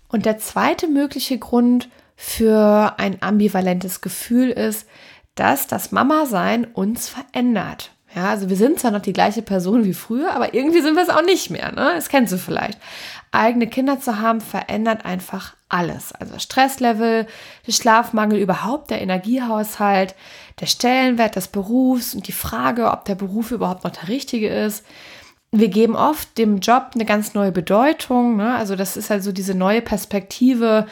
Und 0.09 0.27
der 0.27 0.39
zweite 0.39 0.89
mögliche 0.89 1.39
Grund 1.39 1.89
für 2.17 2.95
ein 2.99 3.23
ambivalentes 3.23 4.01
Gefühl 4.01 4.51
ist, 4.51 4.89
dass 5.37 5.69
das 5.69 5.93
Mama-Sein 5.93 6.65
uns 6.65 7.09
verändert. 7.09 7.93
Ja, 8.15 8.31
also 8.31 8.49
wir 8.49 8.57
sind 8.57 8.81
zwar 8.81 8.91
noch 8.91 9.03
die 9.03 9.13
gleiche 9.13 9.43
Person 9.43 9.85
wie 9.85 9.95
früher, 9.95 10.35
aber 10.35 10.55
irgendwie 10.55 10.81
sind 10.81 10.97
wir 10.97 11.03
es 11.03 11.11
auch 11.11 11.23
nicht 11.23 11.51
mehr. 11.51 11.73
Ne? 11.73 11.91
Das 11.95 12.09
kennst 12.09 12.33
du 12.33 12.39
vielleicht. 12.39 12.79
Eigene 13.33 13.67
Kinder 13.67 14.01
zu 14.01 14.19
haben 14.19 14.41
verändert 14.41 15.05
einfach 15.05 15.55
alles. 15.69 16.13
Also 16.13 16.39
Stresslevel, 16.39 17.27
der 17.67 17.73
Schlafmangel, 17.73 18.39
überhaupt 18.39 18.91
der 18.91 19.03
Energiehaushalt, 19.03 20.15
der 20.61 20.67
Stellenwert 20.67 21.37
des 21.37 21.49
Berufs 21.49 22.15
und 22.15 22.27
die 22.27 22.33
Frage, 22.33 22.91
ob 22.91 23.05
der 23.05 23.15
Beruf 23.15 23.51
überhaupt 23.51 23.85
noch 23.85 23.93
der 23.93 24.09
richtige 24.09 24.49
ist. 24.49 24.87
Wir 25.51 25.69
geben 25.69 25.95
oft 25.95 26.37
dem 26.39 26.61
Job 26.61 26.91
eine 26.95 27.05
ganz 27.05 27.35
neue 27.35 27.53
Bedeutung. 27.53 28.37
Ne? 28.37 28.55
Also 28.55 28.77
das 28.77 28.97
ist 28.97 29.11
also 29.11 29.33
diese 29.33 29.55
neue 29.55 29.83
Perspektive 29.83 30.87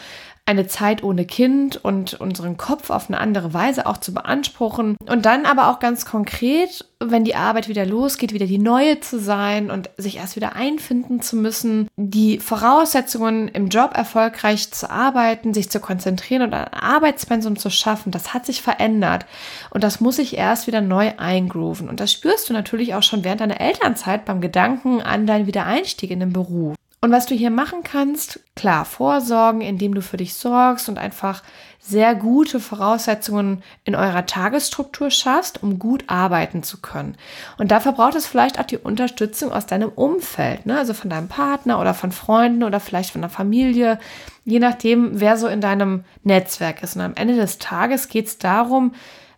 eine 0.47 0.69
Zeit 0.69 1.03
ohne 1.03 1.25
Kind 1.25 1.77
und 1.85 2.15
unseren 2.15 2.57
Kopf 2.57 2.91
auf 2.91 3.09
eine 3.09 3.19
andere 3.19 3.53
Weise 3.53 3.87
auch 3.87 3.99
zu 3.99 4.15
beanspruchen. 4.15 4.97
Und 5.09 5.27
dann 5.27 5.45
aber 5.45 5.69
auch 5.69 5.81
ganz 5.81 6.07
konkret, 6.07 6.85
wenn 7.01 7.25
die 7.25 7.35
Arbeit 7.35 7.69
wieder 7.69 7.85
losgeht, 7.85 8.33
wieder 8.33 8.47
die 8.47 8.59
neue 8.59 9.01
zu 9.01 9.19
sein 9.19 9.73
und 9.73 9.91
sich 9.97 10.19
erst 10.19 10.37
wieder 10.37 10.55
einfinden 10.55 11.21
zu 11.21 11.37
müssen, 11.37 11.89
die 11.97 12.39
Voraussetzungen 12.39 13.49
im 13.49 13.69
Job 13.69 13.97
erfolgreich 13.97 14.71
zu 14.71 14.89
arbeiten, 14.89 15.53
sich 15.53 15.69
zu 15.69 15.81
konzentrieren 15.81 16.43
und 16.43 16.55
ein 16.55 16.73
Arbeitspensum 16.73 17.57
zu 17.57 17.69
schaffen, 17.69 18.13
das 18.13 18.33
hat 18.33 18.47
sich 18.47 18.63
verändert. 18.63 19.27
Und 19.71 19.83
das 19.83 20.01
muss 20.01 20.17
sich 20.17 20.37
erst 20.37 20.69
wieder 20.69 20.81
neu 20.81 21.13
eingrooven. 21.17 21.89
Und 21.89 21.99
das 21.99 22.13
spürst 22.13 22.49
du 22.49 22.53
natürlich 22.53 22.95
auch 22.95 23.03
schon 23.03 23.25
während 23.25 23.41
deiner 23.41 23.61
Elternzeit 23.61 24.25
beim 24.25 24.41
Gedanken 24.41 25.03
an 25.03 25.27
deinen 25.27 25.49
Wiedereinstieg 25.49 26.13
in 26.13 26.21
den 26.21 26.33
Beruf. 26.33 26.76
Und 27.07 27.13
was 27.13 27.27
du 27.27 27.37
hier 27.37 27.53
machen 27.53 27.85
kannst, 27.85 28.41
klar, 28.57 28.85
vorsorgen, 28.85 29.61
indem 29.61 29.95
du 29.95 30.03
für 30.03 30.17
dich 30.17 30.35
sorgst 30.35 30.89
und 30.89 30.99
einfach 30.99 31.45
sehr 31.79 32.17
gute 32.17 32.59
Voraussetzungen 32.59 33.63
in 33.85 33.95
eurer 33.95 34.27
Tagesstruktur 34.27 35.13
schaffst, 35.13 35.63
um 35.63 35.79
gut 35.79 36.03
arbeiten 36.09 36.65
zu 36.65 36.81
können. 36.81 37.17
Und 37.59 37.71
dafür 37.71 37.93
braucht 37.93 38.17
es 38.17 38.27
vielleicht 38.27 38.59
auch 38.59 38.65
die 38.65 38.79
Unterstützung 38.79 39.53
aus 39.53 39.67
deinem 39.67 39.91
Umfeld, 39.91 40.67
ne? 40.67 40.79
also 40.79 40.95
von 40.95 41.09
deinem 41.09 41.29
Partner 41.29 41.81
oder 41.81 41.95
von 41.95 42.11
Freunden 42.11 42.65
oder 42.65 42.81
vielleicht 42.81 43.13
von 43.13 43.21
der 43.21 43.31
Familie, 43.31 44.01
je 44.45 44.59
nachdem, 44.59 45.21
wer 45.21 45.37
so 45.37 45.47
in 45.47 45.61
deinem 45.61 46.03
Netzwerk 46.25 46.83
ist. 46.83 46.97
Und 46.97 47.03
am 47.03 47.15
Ende 47.15 47.37
des 47.37 47.59
Tages 47.59 48.09
geht 48.09 48.27
es 48.27 48.39
darum, 48.39 48.97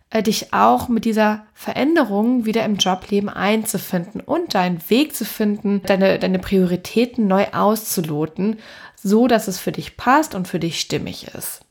äh, 0.09 0.23
dich 0.23 0.53
auch 0.53 0.87
mit 0.87 1.05
dieser 1.05 1.45
Veränderung 1.53 2.45
wieder 2.45 2.65
im 2.65 2.77
Jobleben 2.77 3.29
einzufinden 3.29 4.21
und 4.21 4.55
deinen 4.55 4.81
Weg 4.89 5.15
zu 5.15 5.25
finden, 5.25 5.81
deine, 5.85 6.17
deine 6.19 6.39
Prioritäten 6.39 7.27
neu 7.27 7.45
auszuloten, 7.51 8.59
so 8.95 9.27
dass 9.27 9.47
es 9.47 9.59
für 9.59 9.71
dich 9.71 9.97
passt 9.97 10.35
und 10.35 10.47
für 10.47 10.59
dich 10.59 10.79
stimmig 10.79 11.27
ist. 11.35 11.61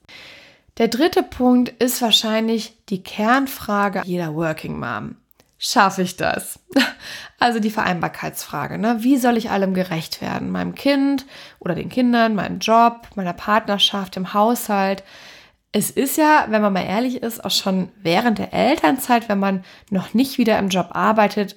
Der 0.79 0.89
dritte 0.89 1.25
Punkt 1.25 1.71
ist 1.83 2.01
wahrscheinlich 2.01 2.77
die 2.89 3.03
Kernfrage 3.03 4.03
jeder 4.05 4.35
Working 4.35 4.79
Mom. 4.79 5.17
Schaffe 5.59 6.03
ich 6.03 6.17
das? 6.17 6.61
Also 7.41 7.61
die 7.61 7.71
Vereinbarkeitsfrage. 7.71 8.79
Ne? 8.79 8.97
Wie 9.05 9.17
soll 9.17 9.37
ich 9.37 9.51
allem 9.51 9.73
gerecht 9.73 10.21
werden? 10.21 10.51
Meinem 10.51 10.75
Kind 10.75 11.25
oder 11.61 11.77
den 11.77 11.89
Kindern, 11.89 12.35
meinem 12.35 12.59
Job, 12.59 13.07
meiner 13.15 13.33
Partnerschaft, 13.33 14.17
im 14.17 14.35
Haushalt? 14.35 15.05
Es 15.73 15.91
ist 15.91 16.17
ja, 16.17 16.47
wenn 16.49 16.63
man 16.63 16.73
mal 16.73 16.85
ehrlich 16.85 17.23
ist, 17.23 17.45
auch 17.45 17.51
schon 17.51 17.89
während 18.03 18.39
der 18.39 18.55
Elternzeit, 18.55 19.29
wenn 19.29 19.39
man 19.39 19.65
noch 19.91 20.15
nicht 20.15 20.39
wieder 20.39 20.59
im 20.59 20.69
Job 20.69 20.89
arbeitet, 20.93 21.57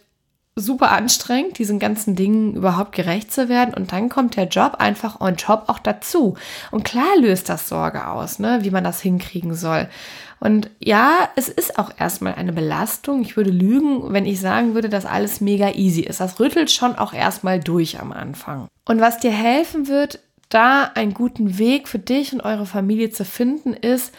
super 0.56 0.92
anstrengend, 0.92 1.58
diesen 1.58 1.80
ganzen 1.80 2.16
Dingen 2.16 2.56
überhaupt 2.56 2.92
gerecht 2.94 3.32
zu 3.32 3.48
werden. 3.48 3.74
Und 3.74 3.94
dann 3.94 4.10
kommt 4.10 4.36
der 4.36 4.48
Job 4.48 4.76
einfach 4.80 5.22
on 5.22 5.38
top 5.38 5.64
auch 5.68 5.80
dazu. 5.80 6.36
Und 6.72 6.84
klar 6.84 7.18
löst 7.18 7.48
das 7.48 7.70
Sorge 7.70 8.08
aus, 8.08 8.38
ne, 8.38 8.60
wie 8.62 8.70
man 8.70 8.84
das 8.84 9.02
hinkriegen 9.02 9.56
soll. 9.56 9.88
Und 10.42 10.70
ja, 10.80 11.30
es 11.36 11.48
ist 11.48 11.80
auch 11.80 11.92
erstmal 11.98 12.34
eine 12.34 12.52
Belastung. 12.52 13.22
Ich 13.22 13.38
würde 13.38 13.52
lügen, 13.52 14.12
wenn 14.12 14.26
ich 14.26 14.42
sagen 14.42 14.74
würde, 14.74 14.90
dass 14.90 15.06
alles 15.06 15.40
mega 15.40 15.70
easy 15.72 16.02
ist. 16.02 16.20
Das 16.20 16.40
rüttelt 16.40 16.72
schon 16.72 16.96
auch 16.96 17.14
erstmal 17.14 17.60
durch 17.60 18.00
am 18.00 18.12
Anfang. 18.12 18.68
Und 18.86 19.00
was 19.00 19.20
dir 19.20 19.32
helfen 19.32 19.88
wird, 19.88 20.20
da 20.54 20.92
einen 20.96 21.14
guten 21.14 21.58
Weg 21.58 21.88
für 21.88 22.00
dich 22.00 22.34
und 22.34 22.42
eure 22.42 22.66
Familie 22.66 23.10
zu 23.10 23.26
finden, 23.26 23.74
ist, 23.74 24.14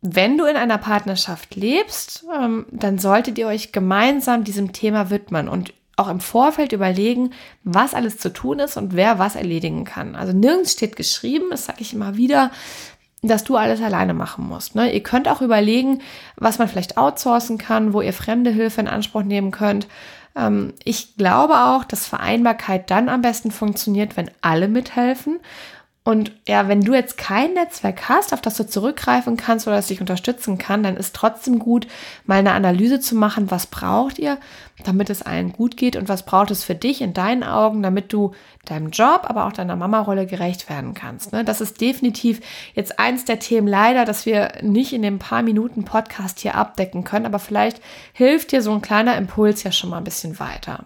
wenn 0.00 0.38
du 0.38 0.44
in 0.44 0.56
einer 0.56 0.78
Partnerschaft 0.78 1.56
lebst, 1.56 2.24
ähm, 2.34 2.66
dann 2.70 2.98
solltet 2.98 3.38
ihr 3.38 3.46
euch 3.46 3.72
gemeinsam 3.72 4.44
diesem 4.44 4.72
Thema 4.72 5.10
widmen 5.10 5.48
und 5.48 5.72
auch 5.96 6.08
im 6.08 6.20
Vorfeld 6.20 6.72
überlegen, 6.72 7.30
was 7.64 7.94
alles 7.94 8.18
zu 8.18 8.32
tun 8.32 8.58
ist 8.58 8.76
und 8.76 8.94
wer 8.94 9.18
was 9.18 9.34
erledigen 9.34 9.84
kann. 9.84 10.14
Also 10.14 10.32
nirgends 10.32 10.72
steht 10.72 10.94
geschrieben, 10.94 11.46
das 11.50 11.64
sage 11.64 11.80
ich 11.80 11.94
immer 11.94 12.16
wieder, 12.16 12.50
dass 13.22 13.44
du 13.44 13.56
alles 13.56 13.80
alleine 13.80 14.12
machen 14.12 14.46
musst. 14.46 14.74
Ne? 14.74 14.92
Ihr 14.92 15.02
könnt 15.02 15.26
auch 15.26 15.40
überlegen, 15.40 16.02
was 16.36 16.58
man 16.58 16.68
vielleicht 16.68 16.98
outsourcen 16.98 17.56
kann, 17.56 17.94
wo 17.94 18.02
ihr 18.02 18.12
fremde 18.12 18.50
Hilfe 18.50 18.82
in 18.82 18.88
Anspruch 18.88 19.22
nehmen 19.22 19.50
könnt. 19.50 19.88
Ähm, 20.36 20.74
ich 20.84 21.16
glaube 21.16 21.54
auch, 21.54 21.84
dass 21.84 22.06
Vereinbarkeit 22.06 22.90
dann 22.90 23.08
am 23.08 23.22
besten 23.22 23.50
funktioniert, 23.50 24.16
wenn 24.16 24.30
alle 24.42 24.68
mithelfen 24.68 25.40
und 26.06 26.30
ja, 26.46 26.68
wenn 26.68 26.82
du 26.82 26.94
jetzt 26.94 27.18
kein 27.18 27.54
Netzwerk 27.54 28.08
hast, 28.08 28.32
auf 28.32 28.40
das 28.40 28.56
du 28.56 28.64
zurückgreifen 28.64 29.36
kannst 29.36 29.66
oder 29.66 29.74
das 29.74 29.88
dich 29.88 30.00
unterstützen 30.00 30.56
kann, 30.56 30.84
dann 30.84 30.96
ist 30.96 31.16
trotzdem 31.16 31.58
gut, 31.58 31.88
mal 32.26 32.38
eine 32.38 32.52
Analyse 32.52 33.00
zu 33.00 33.16
machen, 33.16 33.50
was 33.50 33.66
braucht 33.66 34.20
ihr, 34.20 34.38
damit 34.84 35.10
es 35.10 35.22
allen 35.22 35.52
gut 35.52 35.76
geht 35.76 35.96
und 35.96 36.08
was 36.08 36.24
braucht 36.24 36.52
es 36.52 36.62
für 36.62 36.76
dich 36.76 37.02
in 37.02 37.12
deinen 37.12 37.42
Augen, 37.42 37.82
damit 37.82 38.12
du 38.12 38.30
deinem 38.66 38.90
Job, 38.90 39.22
aber 39.24 39.46
auch 39.46 39.52
deiner 39.52 39.74
Mama-Rolle 39.74 40.26
gerecht 40.26 40.70
werden 40.70 40.94
kannst. 40.94 41.32
Ne? 41.32 41.42
Das 41.42 41.60
ist 41.60 41.80
definitiv 41.80 42.40
jetzt 42.74 43.00
eins 43.00 43.24
der 43.24 43.40
Themen 43.40 43.66
leider, 43.66 44.04
dass 44.04 44.26
wir 44.26 44.52
nicht 44.62 44.92
in 44.92 45.02
dem 45.02 45.18
paar 45.18 45.42
Minuten 45.42 45.84
Podcast 45.84 46.38
hier 46.38 46.54
abdecken 46.54 47.02
können, 47.02 47.26
aber 47.26 47.40
vielleicht 47.40 47.80
hilft 48.12 48.52
dir 48.52 48.62
so 48.62 48.70
ein 48.70 48.80
kleiner 48.80 49.16
Impuls 49.16 49.64
ja 49.64 49.72
schon 49.72 49.90
mal 49.90 49.98
ein 49.98 50.04
bisschen 50.04 50.38
weiter. 50.38 50.84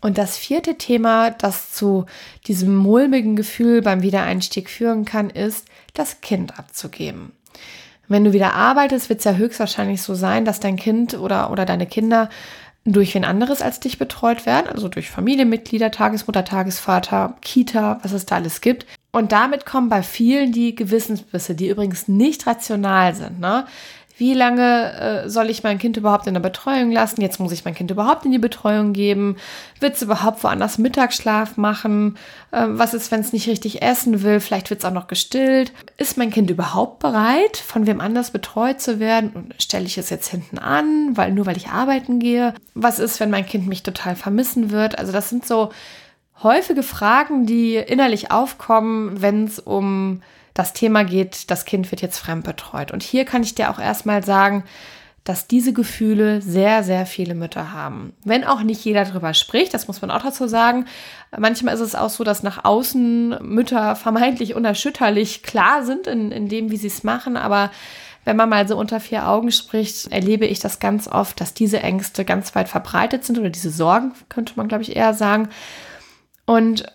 Und 0.00 0.18
das 0.18 0.36
vierte 0.36 0.76
Thema, 0.76 1.30
das 1.30 1.72
zu 1.72 2.06
diesem 2.46 2.76
mulmigen 2.76 3.36
Gefühl 3.36 3.82
beim 3.82 4.02
Wiedereinstieg 4.02 4.70
führen 4.70 5.04
kann, 5.04 5.30
ist, 5.30 5.66
das 5.94 6.20
Kind 6.20 6.58
abzugeben. 6.58 7.32
Wenn 8.08 8.24
du 8.24 8.32
wieder 8.32 8.54
arbeitest, 8.54 9.08
wird 9.08 9.20
es 9.20 9.24
ja 9.24 9.34
höchstwahrscheinlich 9.34 10.02
so 10.02 10.14
sein, 10.14 10.44
dass 10.44 10.60
dein 10.60 10.76
Kind 10.76 11.14
oder, 11.14 11.50
oder 11.50 11.64
deine 11.64 11.86
Kinder 11.86 12.28
durch 12.84 13.14
wen 13.14 13.24
anderes 13.24 13.62
als 13.62 13.80
dich 13.80 13.98
betreut 13.98 14.46
werden, 14.46 14.68
also 14.68 14.88
durch 14.88 15.10
Familienmitglieder, 15.10 15.90
Tagesmutter, 15.90 16.44
Tagesvater, 16.44 17.34
Kita, 17.40 17.98
was 18.02 18.12
es 18.12 18.26
da 18.26 18.36
alles 18.36 18.60
gibt. 18.60 18.86
Und 19.10 19.32
damit 19.32 19.66
kommen 19.66 19.88
bei 19.88 20.02
vielen 20.02 20.52
die 20.52 20.74
Gewissensbisse, 20.76 21.56
die 21.56 21.68
übrigens 21.68 22.06
nicht 22.06 22.46
rational 22.46 23.14
sind. 23.14 23.40
Ne? 23.40 23.66
Wie 24.18 24.32
lange 24.32 25.24
äh, 25.24 25.28
soll 25.28 25.50
ich 25.50 25.62
mein 25.62 25.78
Kind 25.78 25.98
überhaupt 25.98 26.26
in 26.26 26.32
der 26.32 26.40
Betreuung 26.40 26.90
lassen? 26.90 27.20
Jetzt 27.20 27.38
muss 27.38 27.52
ich 27.52 27.66
mein 27.66 27.74
Kind 27.74 27.90
überhaupt 27.90 28.24
in 28.24 28.32
die 28.32 28.38
Betreuung 28.38 28.94
geben. 28.94 29.36
Wird 29.78 29.96
es 29.96 30.02
überhaupt 30.02 30.42
woanders 30.42 30.78
Mittagsschlaf 30.78 31.58
machen? 31.58 32.16
Äh, 32.50 32.64
was 32.68 32.94
ist, 32.94 33.10
wenn 33.10 33.20
es 33.20 33.34
nicht 33.34 33.46
richtig 33.46 33.82
essen 33.82 34.22
will? 34.22 34.40
Vielleicht 34.40 34.70
wird 34.70 34.80
es 34.80 34.86
auch 34.86 34.92
noch 34.92 35.06
gestillt. 35.06 35.72
Ist 35.98 36.16
mein 36.16 36.30
Kind 36.30 36.48
überhaupt 36.48 37.00
bereit, 37.00 37.58
von 37.58 37.86
wem 37.86 38.00
anders 38.00 38.30
betreut 38.30 38.80
zu 38.80 38.98
werden? 39.00 39.32
Und 39.34 39.54
stelle 39.62 39.84
ich 39.84 39.98
es 39.98 40.08
jetzt 40.08 40.28
hinten 40.28 40.58
an, 40.58 41.14
weil 41.14 41.32
nur 41.32 41.44
weil 41.44 41.58
ich 41.58 41.68
arbeiten 41.68 42.18
gehe? 42.18 42.54
Was 42.72 42.98
ist, 42.98 43.20
wenn 43.20 43.30
mein 43.30 43.44
Kind 43.44 43.66
mich 43.66 43.82
total 43.82 44.16
vermissen 44.16 44.70
wird? 44.70 44.98
Also 44.98 45.12
das 45.12 45.28
sind 45.28 45.44
so 45.44 45.70
häufige 46.42 46.82
Fragen, 46.82 47.44
die 47.44 47.76
innerlich 47.76 48.30
aufkommen, 48.30 49.20
wenn 49.20 49.44
es 49.44 49.58
um 49.58 50.22
das 50.56 50.72
Thema 50.72 51.04
geht, 51.04 51.50
das 51.50 51.66
Kind 51.66 51.90
wird 51.90 52.00
jetzt 52.00 52.18
fremdbetreut. 52.18 52.90
Und 52.90 53.02
hier 53.02 53.26
kann 53.26 53.42
ich 53.42 53.54
dir 53.54 53.70
auch 53.70 53.78
erstmal 53.78 54.24
sagen, 54.24 54.64
dass 55.22 55.46
diese 55.46 55.74
Gefühle 55.74 56.40
sehr, 56.40 56.82
sehr 56.82 57.04
viele 57.04 57.34
Mütter 57.34 57.72
haben. 57.72 58.14
Wenn 58.24 58.44
auch 58.44 58.62
nicht 58.62 58.82
jeder 58.84 59.04
darüber 59.04 59.34
spricht, 59.34 59.74
das 59.74 59.86
muss 59.86 60.00
man 60.00 60.10
auch 60.10 60.22
dazu 60.22 60.46
sagen. 60.46 60.86
Manchmal 61.36 61.74
ist 61.74 61.80
es 61.80 61.94
auch 61.94 62.08
so, 62.08 62.24
dass 62.24 62.42
nach 62.42 62.64
außen 62.64 63.36
Mütter 63.42 63.96
vermeintlich 63.96 64.54
unerschütterlich 64.54 65.42
klar 65.42 65.84
sind 65.84 66.06
in, 66.06 66.32
in 66.32 66.48
dem, 66.48 66.70
wie 66.70 66.76
sie 66.78 66.86
es 66.86 67.04
machen, 67.04 67.36
aber 67.36 67.70
wenn 68.24 68.36
man 68.36 68.48
mal 68.48 68.66
so 68.66 68.78
unter 68.78 68.98
vier 68.98 69.28
Augen 69.28 69.52
spricht, 69.52 70.10
erlebe 70.10 70.46
ich 70.46 70.58
das 70.58 70.78
ganz 70.78 71.06
oft, 71.06 71.40
dass 71.40 71.54
diese 71.54 71.80
Ängste 71.80 72.24
ganz 72.24 72.54
weit 72.54 72.68
verbreitet 72.68 73.24
sind 73.24 73.38
oder 73.38 73.50
diese 73.50 73.70
Sorgen, 73.70 74.12
könnte 74.28 74.54
man, 74.56 74.68
glaube 74.68 74.82
ich, 74.82 74.96
eher 74.96 75.12
sagen. 75.12 75.48
Und 76.46 76.86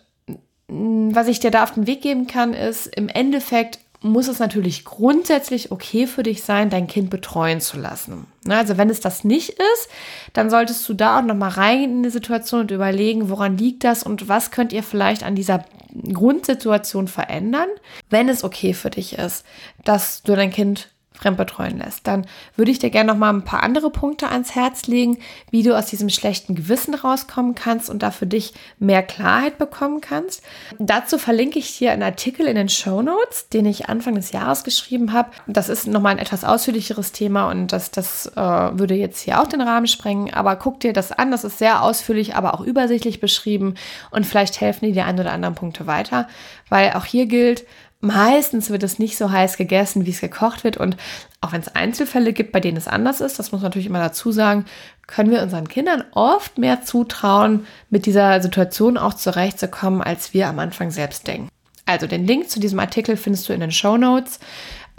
was 0.71 1.27
ich 1.27 1.39
dir 1.39 1.51
da 1.51 1.63
auf 1.63 1.73
den 1.73 1.85
Weg 1.85 2.01
geben 2.01 2.27
kann, 2.27 2.53
ist, 2.53 2.87
im 2.95 3.09
Endeffekt 3.09 3.79
muss 4.03 4.27
es 4.27 4.39
natürlich 4.39 4.83
grundsätzlich 4.83 5.71
okay 5.71 6.07
für 6.07 6.23
dich 6.23 6.43
sein, 6.43 6.71
dein 6.71 6.87
Kind 6.87 7.09
betreuen 7.09 7.61
zu 7.61 7.77
lassen. 7.77 8.25
Also 8.47 8.77
wenn 8.77 8.89
es 8.89 8.99
das 8.99 9.23
nicht 9.23 9.49
ist, 9.49 9.89
dann 10.33 10.49
solltest 10.49 10.87
du 10.89 10.95
da 10.95 11.19
auch 11.19 11.23
noch 11.23 11.35
mal 11.35 11.49
rein 11.49 11.83
in 11.83 12.03
die 12.03 12.09
Situation 12.09 12.61
und 12.61 12.71
überlegen, 12.71 13.29
woran 13.29 13.57
liegt 13.57 13.83
das 13.83 14.01
und 14.01 14.27
was 14.27 14.49
könnt 14.49 14.73
ihr 14.73 14.81
vielleicht 14.81 15.23
an 15.23 15.35
dieser 15.35 15.65
Grundsituation 16.11 17.07
verändern, 17.07 17.67
wenn 18.09 18.29
es 18.29 18.43
okay 18.43 18.73
für 18.73 18.89
dich 18.89 19.19
ist, 19.19 19.45
dass 19.83 20.23
du 20.23 20.35
dein 20.35 20.51
Kind 20.51 20.89
fremdbetreuen 21.21 21.77
lässt, 21.77 22.07
dann 22.07 22.25
würde 22.55 22.71
ich 22.71 22.79
dir 22.79 22.89
gerne 22.89 23.11
noch 23.11 23.19
mal 23.19 23.29
ein 23.29 23.43
paar 23.43 23.63
andere 23.63 23.89
Punkte 23.91 24.29
ans 24.29 24.55
Herz 24.55 24.87
legen, 24.87 25.17
wie 25.51 25.63
du 25.63 25.77
aus 25.77 25.85
diesem 25.85 26.09
schlechten 26.09 26.55
Gewissen 26.55 26.95
rauskommen 26.95 27.55
kannst 27.55 27.89
und 27.89 28.01
da 28.01 28.11
für 28.11 28.25
dich 28.25 28.53
mehr 28.79 29.03
Klarheit 29.03 29.57
bekommen 29.57 30.01
kannst. 30.01 30.43
Dazu 30.79 31.17
verlinke 31.17 31.59
ich 31.59 31.77
dir 31.77 31.91
einen 31.91 32.03
Artikel 32.03 32.47
in 32.47 32.55
den 32.55 32.69
Show 32.69 33.01
Notes, 33.01 33.49
den 33.49 33.65
ich 33.65 33.87
Anfang 33.87 34.15
des 34.15 34.31
Jahres 34.31 34.63
geschrieben 34.63 35.13
habe. 35.13 35.31
Das 35.47 35.69
ist 35.69 35.87
noch 35.87 36.01
mal 36.01 36.09
ein 36.09 36.19
etwas 36.19 36.43
ausführlicheres 36.43 37.11
Thema 37.11 37.49
und 37.49 37.71
das, 37.71 37.91
das 37.91 38.25
äh, 38.35 38.39
würde 38.41 38.95
jetzt 38.95 39.21
hier 39.21 39.39
auch 39.39 39.47
den 39.47 39.61
Rahmen 39.61 39.87
sprengen, 39.87 40.33
aber 40.33 40.55
guck 40.55 40.79
dir 40.79 40.93
das 40.93 41.11
an, 41.11 41.31
das 41.31 41.43
ist 41.43 41.59
sehr 41.59 41.83
ausführlich, 41.83 42.35
aber 42.35 42.53
auch 42.53 42.61
übersichtlich 42.61 43.19
beschrieben 43.19 43.75
und 44.09 44.25
vielleicht 44.25 44.59
helfen 44.59 44.85
dir 44.85 44.93
die 44.93 45.01
ein 45.01 45.19
oder 45.19 45.31
anderen 45.31 45.55
Punkte 45.55 45.85
weiter, 45.85 46.27
weil 46.69 46.93
auch 46.93 47.05
hier 47.05 47.27
gilt, 47.27 47.65
Meistens 48.01 48.71
wird 48.71 48.81
es 48.81 48.97
nicht 48.97 49.15
so 49.15 49.31
heiß 49.31 49.57
gegessen, 49.57 50.07
wie 50.07 50.09
es 50.09 50.21
gekocht 50.21 50.63
wird. 50.63 50.75
Und 50.75 50.97
auch 51.39 51.51
wenn 51.53 51.61
es 51.61 51.75
Einzelfälle 51.75 52.33
gibt, 52.33 52.51
bei 52.51 52.59
denen 52.59 52.77
es 52.77 52.87
anders 52.87 53.21
ist, 53.21 53.37
das 53.37 53.51
muss 53.51 53.61
man 53.61 53.69
natürlich 53.69 53.87
immer 53.87 53.99
dazu 53.99 54.31
sagen, 54.31 54.65
können 55.05 55.29
wir 55.29 55.43
unseren 55.43 55.67
Kindern 55.67 56.03
oft 56.13 56.57
mehr 56.57 56.81
zutrauen, 56.81 57.67
mit 57.91 58.07
dieser 58.07 58.41
Situation 58.41 58.97
auch 58.97 59.13
zurechtzukommen, 59.13 60.01
als 60.01 60.33
wir 60.33 60.47
am 60.47 60.57
Anfang 60.57 60.89
selbst 60.89 61.27
denken. 61.27 61.49
Also 61.85 62.07
den 62.07 62.25
Link 62.25 62.49
zu 62.49 62.59
diesem 62.59 62.79
Artikel 62.79 63.17
findest 63.17 63.47
du 63.47 63.53
in 63.53 63.59
den 63.59 63.71
Show 63.71 63.97
Notes. 63.97 64.39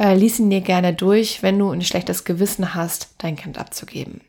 Äh, 0.00 0.14
lies 0.14 0.38
ihn 0.38 0.50
dir 0.50 0.60
gerne 0.60 0.94
durch, 0.94 1.42
wenn 1.42 1.58
du 1.58 1.70
ein 1.70 1.82
schlechtes 1.82 2.24
Gewissen 2.24 2.74
hast, 2.74 3.14
dein 3.18 3.36
Kind 3.36 3.58
abzugeben. 3.58 4.20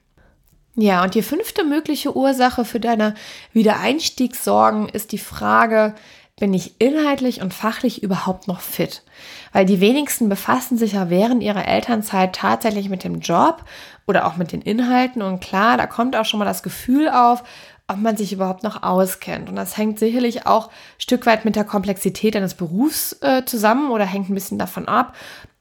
Ja, 0.76 1.04
und 1.04 1.14
die 1.14 1.22
fünfte 1.22 1.64
mögliche 1.64 2.16
Ursache 2.16 2.66
für 2.66 2.80
deine 2.80 3.14
Wiedereinstiegssorgen 3.54 4.90
ist 4.90 5.12
die 5.12 5.20
Frage, 5.20 5.94
bin 6.40 6.54
ich 6.54 6.80
inhaltlich 6.80 7.42
und 7.42 7.54
fachlich 7.54 8.02
überhaupt 8.04 8.48
noch 8.48 8.60
fit? 8.60 9.04
Weil 9.52 9.66
die 9.66 9.82
wenigsten 9.82 10.30
befassen 10.30 10.78
sich 10.78 10.94
ja 10.94 11.10
während 11.10 11.44
ihrer 11.44 11.68
Elternzeit 11.68 12.36
tatsächlich 12.36 12.90
mit 12.90 13.04
dem 13.04 13.20
Job 13.20 13.64
oder 14.08 14.26
auch 14.26 14.36
mit 14.36 14.52
den 14.52 14.62
Inhalten. 14.62 15.22
Und 15.22 15.42
klar, 15.42 15.78
da 15.78 15.88
kommt 15.88 16.16
auch 16.16 16.26
schon 16.26 16.40
mal 16.40 16.46
das 16.46 16.64
Gefühl 16.64 17.10
auf, 17.10 17.44
ob 17.88 17.98
man 17.98 18.18
sich 18.18 18.34
überhaupt 18.34 18.64
noch 18.64 18.82
auskennt. 18.82 19.50
Und 19.50 19.56
das 19.56 19.78
hängt 19.78 20.00
sicherlich 20.00 20.48
auch 20.48 20.68
ein 20.68 20.72
Stück 20.98 21.26
weit 21.26 21.46
mit 21.46 21.56
der 21.56 21.66
Komplexität 21.66 22.36
deines 22.36 22.56
Berufs 22.56 23.18
äh, 23.22 23.46
zusammen 23.46 23.92
oder 23.92 24.06
hängt 24.06 24.30
ein 24.30 24.36
bisschen 24.36 24.58
davon 24.58 24.88
ab, 24.88 25.16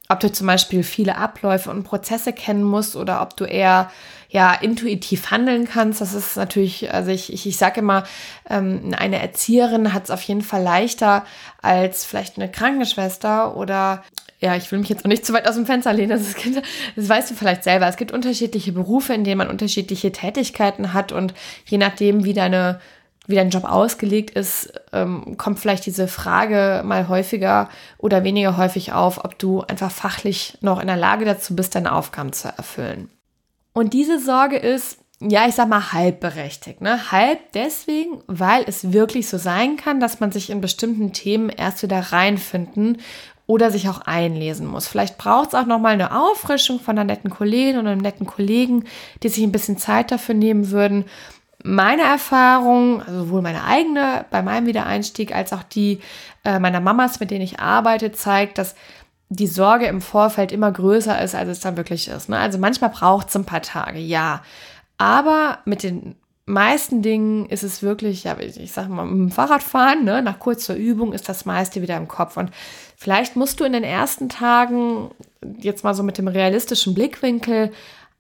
ob 0.09 0.21
du 0.21 0.30
zum 0.30 0.47
Beispiel 0.47 0.82
viele 0.82 1.16
Abläufe 1.16 1.71
und 1.71 1.85
Prozesse 1.85 2.32
kennen 2.32 2.64
musst 2.64 2.97
oder 2.97 3.23
ob 3.23 3.37
du 3.37 3.44
eher 3.44 3.90
ja 4.28 4.54
intuitiv 4.54 5.30
handeln 5.30 5.68
kannst. 5.68 6.00
Das 6.00 6.14
ist 6.14 6.37
natürlich, 6.37 6.92
also 6.92 7.11
ich, 7.11 7.32
ich, 7.32 7.47
ich 7.47 7.56
sage 7.56 7.80
immer, 7.80 8.04
ähm, 8.49 8.94
eine 8.99 9.21
Erzieherin 9.21 9.92
hat 9.92 10.04
es 10.04 10.11
auf 10.11 10.23
jeden 10.23 10.42
Fall 10.42 10.62
leichter 10.62 11.25
als 11.61 12.04
vielleicht 12.04 12.37
eine 12.37 12.50
Krankenschwester 12.50 13.56
oder 13.56 14.02
ja, 14.40 14.56
ich 14.56 14.73
will 14.73 14.80
mich 14.80 14.88
jetzt 14.88 15.04
auch 15.04 15.09
nicht 15.09 15.25
zu 15.25 15.32
weit 15.35 15.47
aus 15.47 15.54
dem 15.54 15.66
Fenster 15.66 15.92
lehnen. 15.92 16.11
Das, 16.11 16.23
ist, 16.23 16.37
das 16.97 17.09
weißt 17.09 17.30
du 17.30 17.35
vielleicht 17.35 17.62
selber. 17.62 17.87
Es 17.87 17.97
gibt 17.97 18.11
unterschiedliche 18.11 18.73
Berufe, 18.73 19.14
in 19.14 19.23
denen 19.23 19.38
man 19.38 19.49
unterschiedliche 19.49 20.11
Tätigkeiten 20.11 20.92
hat 20.92 21.12
und 21.12 21.32
je 21.66 21.78
nachdem, 21.78 22.25
wie 22.25 22.35
deine 22.35 22.80
wie 23.26 23.37
dein 23.37 23.50
Job 23.50 23.64
ausgelegt 23.64 24.31
ist, 24.31 24.73
ähm, 24.93 25.37
kommt 25.37 25.61
vielleicht 25.61 25.87
diese 25.87 26.09
Frage 26.09 26.83
mal 26.85 27.09
häufiger 27.09 27.69
oder 27.99 28.25
weniger 28.25 28.57
häufig 28.57 28.93
auf, 28.93 29.25
ob 29.25 29.38
du 29.38 29.61
einfach 29.61 29.91
fachlich 29.91 30.59
noch 30.61 30.81
in 30.81 30.88
der 30.88 30.97
Lage 30.97 31.25
dazu 31.25 31.55
bist, 31.55 31.75
deine 31.75 31.93
Aufgaben 31.93 32.33
zu 32.33 32.49
erfüllen. 32.49 33.09
Und 33.73 33.93
diese 33.93 34.19
Sorge 34.19 34.57
ist, 34.57 34.99
ja, 35.21 35.47
ich 35.47 35.55
sag 35.55 35.69
mal, 35.69 35.93
halb 35.93 36.19
berechtigt. 36.21 36.81
Ne? 36.81 37.12
Halb 37.12 37.52
deswegen, 37.55 38.23
weil 38.26 38.64
es 38.67 38.93
wirklich 38.93 39.29
so 39.29 39.38
sein 39.38 39.76
kann, 39.76 40.00
dass 40.00 40.19
man 40.19 40.33
sich 40.33 40.50
in 40.50 40.61
bestimmten 40.61 41.12
Themen 41.12 41.49
erst 41.49 41.83
wieder 41.85 42.00
reinfinden 42.00 42.99
oder 43.47 43.71
sich 43.71 43.88
auch 43.88 44.00
einlesen 44.00 44.67
muss. 44.67 44.88
Vielleicht 44.88 45.19
braucht 45.19 45.49
es 45.49 45.55
auch 45.55 45.67
nochmal 45.67 45.93
eine 45.93 46.17
Auffrischung 46.17 46.81
von 46.81 46.99
einer 46.99 47.05
netten 47.05 47.31
Kollegin 47.31 47.79
oder 47.79 47.91
einem 47.91 48.00
netten 48.00 48.26
Kollegen, 48.26 48.85
die 49.23 49.29
sich 49.29 49.45
ein 49.45 49.52
bisschen 49.52 49.79
Zeit 49.79 50.11
dafür 50.11 50.35
nehmen 50.35 50.71
würden. 50.71 51.05
Meine 51.62 52.02
Erfahrung, 52.02 53.02
also 53.02 53.25
sowohl 53.25 53.42
meine 53.42 53.64
eigene 53.64 54.25
bei 54.31 54.42
meinem 54.42 54.66
Wiedereinstieg 54.66 55.35
als 55.35 55.52
auch 55.52 55.62
die 55.62 56.00
äh, 56.45 56.59
meiner 56.59 56.81
Mamas, 56.81 57.21
mit 57.21 57.31
denen 57.31 57.42
ich 57.42 57.61
arbeite, 57.61 58.12
zeigt, 58.12 58.59
dass 58.59 58.75
die 59.28 59.47
Sorge 59.47 59.87
im 59.87 60.00
Vorfeld 60.00 60.52
immer 60.52 60.71
größer 60.71 61.21
ist, 61.23 61.35
als 61.35 61.49
es 61.49 61.61
dann 61.61 61.76
wirklich 61.76 62.09
ist. 62.09 62.28
Ne? 62.28 62.38
Also 62.38 62.59
manchmal 62.59 62.90
braucht 62.90 63.28
es 63.28 63.37
ein 63.37 63.45
paar 63.45 63.62
Tage, 63.62 63.99
ja. 63.99 64.42
Aber 64.99 65.59
mit 65.64 65.83
den 65.83 66.16
meisten 66.45 67.02
Dingen 67.02 67.47
ist 67.47 67.62
es 67.62 67.83
wirklich, 67.83 68.25
ja, 68.25 68.37
ich 68.38 68.73
sag 68.73 68.88
mal, 68.88 69.07
dem 69.07 69.31
Fahrradfahren, 69.31 70.04
ne, 70.04 70.23
nach 70.23 70.38
kurzer 70.38 70.76
Übung 70.76 71.12
ist 71.12 71.28
das 71.28 71.45
meiste 71.45 71.83
wieder 71.83 71.97
im 71.97 72.09
Kopf. 72.09 72.37
Und 72.37 72.50
vielleicht 72.97 73.37
musst 73.37 73.61
du 73.61 73.64
in 73.64 73.73
den 73.73 73.85
ersten 73.85 74.28
Tagen 74.28 75.11
jetzt 75.59 75.85
mal 75.85 75.95
so 75.95 76.02
mit 76.02 76.19
dem 76.19 76.28
realistischen 76.28 76.95
Blickwinkel 76.95 77.73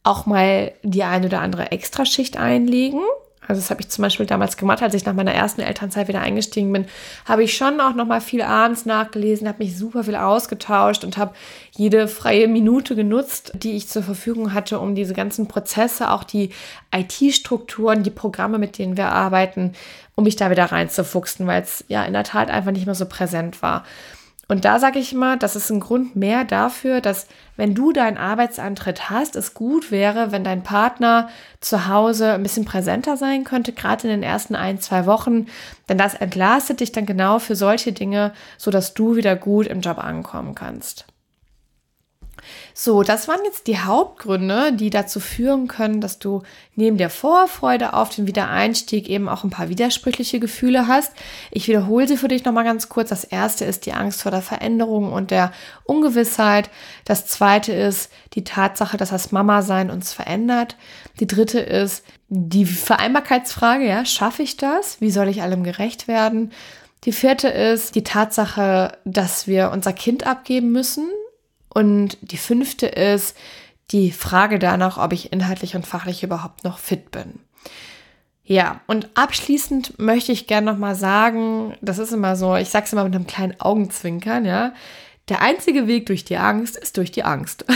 auch 0.04 0.26
mal 0.26 0.72
die 0.82 1.04
eine 1.04 1.26
oder 1.26 1.40
andere 1.40 1.72
Extraschicht 1.72 2.36
einlegen. 2.36 3.00
Also 3.48 3.60
das 3.60 3.70
habe 3.70 3.80
ich 3.80 3.88
zum 3.88 4.02
Beispiel 4.02 4.26
damals 4.26 4.56
gemacht, 4.56 4.82
als 4.82 4.94
ich 4.94 5.04
nach 5.04 5.14
meiner 5.14 5.34
ersten 5.34 5.62
Elternzeit 5.62 6.06
wieder 6.06 6.20
eingestiegen 6.20 6.72
bin, 6.72 6.86
habe 7.24 7.42
ich 7.42 7.56
schon 7.56 7.80
auch 7.80 7.94
noch 7.94 8.06
mal 8.06 8.20
viel 8.20 8.42
abends 8.42 8.86
nachgelesen, 8.86 9.48
habe 9.48 9.64
mich 9.64 9.76
super 9.76 10.04
viel 10.04 10.14
ausgetauscht 10.14 11.02
und 11.02 11.16
habe 11.16 11.34
jede 11.72 12.06
freie 12.06 12.46
Minute 12.46 12.94
genutzt, 12.94 13.52
die 13.56 13.72
ich 13.72 13.88
zur 13.88 14.04
Verfügung 14.04 14.54
hatte, 14.54 14.78
um 14.78 14.94
diese 14.94 15.14
ganzen 15.14 15.48
Prozesse, 15.48 16.10
auch 16.10 16.22
die 16.22 16.50
IT-Strukturen, 16.94 18.04
die 18.04 18.10
Programme, 18.10 18.58
mit 18.58 18.78
denen 18.78 18.96
wir 18.96 19.08
arbeiten, 19.08 19.72
um 20.14 20.24
mich 20.24 20.36
da 20.36 20.50
wieder 20.50 20.66
reinzufuchsen, 20.66 21.46
weil 21.46 21.62
es 21.62 21.84
ja 21.88 22.04
in 22.04 22.12
der 22.12 22.24
Tat 22.24 22.48
einfach 22.48 22.70
nicht 22.70 22.86
mehr 22.86 22.94
so 22.94 23.06
präsent 23.06 23.60
war. 23.60 23.84
Und 24.52 24.66
da 24.66 24.78
sage 24.78 24.98
ich 24.98 25.14
immer, 25.14 25.38
das 25.38 25.56
ist 25.56 25.70
ein 25.70 25.80
Grund 25.80 26.14
mehr 26.14 26.44
dafür, 26.44 27.00
dass 27.00 27.26
wenn 27.56 27.74
du 27.74 27.90
deinen 27.90 28.18
Arbeitsantritt 28.18 29.08
hast, 29.08 29.34
es 29.34 29.54
gut 29.54 29.90
wäre, 29.90 30.30
wenn 30.30 30.44
dein 30.44 30.62
Partner 30.62 31.30
zu 31.60 31.88
Hause 31.88 32.34
ein 32.34 32.42
bisschen 32.42 32.66
präsenter 32.66 33.16
sein 33.16 33.44
könnte, 33.44 33.72
gerade 33.72 34.02
in 34.02 34.10
den 34.10 34.22
ersten 34.22 34.54
ein, 34.54 34.78
zwei 34.78 35.06
Wochen. 35.06 35.46
Denn 35.88 35.96
das 35.96 36.12
entlastet 36.12 36.80
dich 36.80 36.92
dann 36.92 37.06
genau 37.06 37.38
für 37.38 37.56
solche 37.56 37.92
Dinge, 37.92 38.34
sodass 38.58 38.92
du 38.92 39.16
wieder 39.16 39.36
gut 39.36 39.68
im 39.68 39.80
Job 39.80 39.96
ankommen 39.96 40.54
kannst. 40.54 41.06
So, 42.74 43.02
das 43.02 43.28
waren 43.28 43.40
jetzt 43.44 43.66
die 43.66 43.78
Hauptgründe, 43.78 44.72
die 44.72 44.90
dazu 44.90 45.20
führen 45.20 45.68
können, 45.68 46.00
dass 46.00 46.18
du 46.18 46.42
neben 46.74 46.96
der 46.96 47.10
Vorfreude 47.10 47.92
auf 47.92 48.14
den 48.14 48.26
Wiedereinstieg 48.26 49.08
eben 49.08 49.28
auch 49.28 49.44
ein 49.44 49.50
paar 49.50 49.68
widersprüchliche 49.68 50.40
Gefühle 50.40 50.88
hast. 50.88 51.12
Ich 51.50 51.68
wiederhole 51.68 52.08
sie 52.08 52.16
für 52.16 52.28
dich 52.28 52.44
nochmal 52.44 52.64
ganz 52.64 52.88
kurz. 52.88 53.10
Das 53.10 53.24
erste 53.24 53.64
ist 53.64 53.84
die 53.86 53.92
Angst 53.92 54.22
vor 54.22 54.30
der 54.30 54.42
Veränderung 54.42 55.12
und 55.12 55.30
der 55.30 55.52
Ungewissheit. 55.84 56.70
Das 57.04 57.26
zweite 57.26 57.72
ist 57.72 58.10
die 58.34 58.44
Tatsache, 58.44 58.96
dass 58.96 59.10
das 59.10 59.32
Mama-Sein 59.32 59.90
uns 59.90 60.12
verändert. 60.12 60.76
Die 61.20 61.26
dritte 61.26 61.60
ist 61.60 62.04
die 62.28 62.64
Vereinbarkeitsfrage, 62.64 63.86
ja, 63.86 64.06
schaffe 64.06 64.42
ich 64.42 64.56
das? 64.56 65.00
Wie 65.00 65.10
soll 65.10 65.28
ich 65.28 65.42
allem 65.42 65.64
gerecht 65.64 66.08
werden? 66.08 66.52
Die 67.04 67.12
vierte 67.12 67.48
ist 67.48 67.94
die 67.94 68.04
Tatsache, 68.04 68.96
dass 69.04 69.46
wir 69.46 69.70
unser 69.72 69.92
Kind 69.92 70.26
abgeben 70.26 70.70
müssen. 70.70 71.08
Und 71.74 72.18
die 72.20 72.36
fünfte 72.36 72.86
ist 72.86 73.36
die 73.90 74.10
Frage 74.10 74.58
danach, 74.58 74.98
ob 74.98 75.12
ich 75.12 75.32
inhaltlich 75.32 75.74
und 75.74 75.86
fachlich 75.86 76.22
überhaupt 76.22 76.64
noch 76.64 76.78
fit 76.78 77.10
bin. 77.10 77.40
Ja, 78.44 78.80
und 78.86 79.08
abschließend 79.14 79.98
möchte 79.98 80.32
ich 80.32 80.46
gerne 80.46 80.70
nochmal 80.70 80.94
sagen, 80.94 81.74
das 81.80 81.98
ist 81.98 82.12
immer 82.12 82.36
so, 82.36 82.56
ich 82.56 82.70
sage 82.70 82.86
es 82.86 82.92
immer 82.92 83.04
mit 83.04 83.14
einem 83.14 83.26
kleinen 83.26 83.60
Augenzwinkern, 83.60 84.44
ja, 84.44 84.72
der 85.28 85.40
einzige 85.40 85.86
Weg 85.86 86.06
durch 86.06 86.24
die 86.24 86.36
Angst 86.36 86.76
ist 86.76 86.96
durch 86.96 87.12
die 87.12 87.24
Angst. 87.24 87.64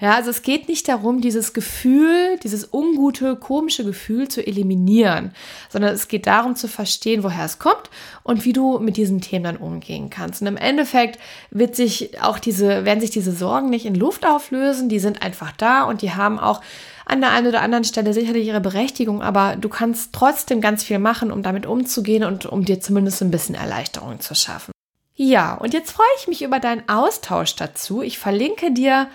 Ja, 0.00 0.14
also 0.14 0.30
es 0.30 0.42
geht 0.42 0.68
nicht 0.68 0.88
darum, 0.88 1.20
dieses 1.20 1.52
Gefühl, 1.52 2.38
dieses 2.44 2.72
ungute, 2.72 3.34
komische 3.34 3.84
Gefühl 3.84 4.28
zu 4.28 4.46
eliminieren, 4.46 5.32
sondern 5.70 5.92
es 5.92 6.06
geht 6.06 6.28
darum 6.28 6.54
zu 6.54 6.68
verstehen, 6.68 7.24
woher 7.24 7.44
es 7.44 7.58
kommt 7.58 7.90
und 8.22 8.44
wie 8.44 8.52
du 8.52 8.78
mit 8.78 8.96
diesen 8.96 9.20
Themen 9.20 9.44
dann 9.44 9.56
umgehen 9.56 10.08
kannst. 10.08 10.40
Und 10.40 10.46
im 10.46 10.56
Endeffekt 10.56 11.18
wird 11.50 11.74
sich 11.74 12.22
auch 12.22 12.38
diese, 12.38 12.84
werden 12.84 13.00
sich 13.00 13.10
diese 13.10 13.32
Sorgen 13.32 13.70
nicht 13.70 13.86
in 13.86 13.96
Luft 13.96 14.24
auflösen, 14.24 14.88
die 14.88 15.00
sind 15.00 15.22
einfach 15.22 15.50
da 15.52 15.82
und 15.82 16.02
die 16.02 16.12
haben 16.12 16.38
auch 16.38 16.60
an 17.04 17.20
der 17.20 17.30
einen 17.30 17.48
oder 17.48 17.62
anderen 17.62 17.84
Stelle 17.84 18.12
sicherlich 18.12 18.46
ihre 18.46 18.60
Berechtigung, 18.60 19.20
aber 19.20 19.56
du 19.56 19.68
kannst 19.68 20.12
trotzdem 20.12 20.60
ganz 20.60 20.84
viel 20.84 21.00
machen, 21.00 21.32
um 21.32 21.42
damit 21.42 21.66
umzugehen 21.66 22.22
und 22.22 22.46
um 22.46 22.64
dir 22.64 22.80
zumindest 22.80 23.20
ein 23.22 23.32
bisschen 23.32 23.56
Erleichterung 23.56 24.20
zu 24.20 24.36
schaffen. 24.36 24.70
Ja, 25.16 25.54
und 25.54 25.74
jetzt 25.74 25.90
freue 25.90 26.06
ich 26.20 26.28
mich 26.28 26.42
über 26.42 26.60
deinen 26.60 26.88
Austausch 26.88 27.56
dazu. 27.56 28.02
Ich 28.02 28.18
verlinke 28.18 28.70
dir 28.70 29.08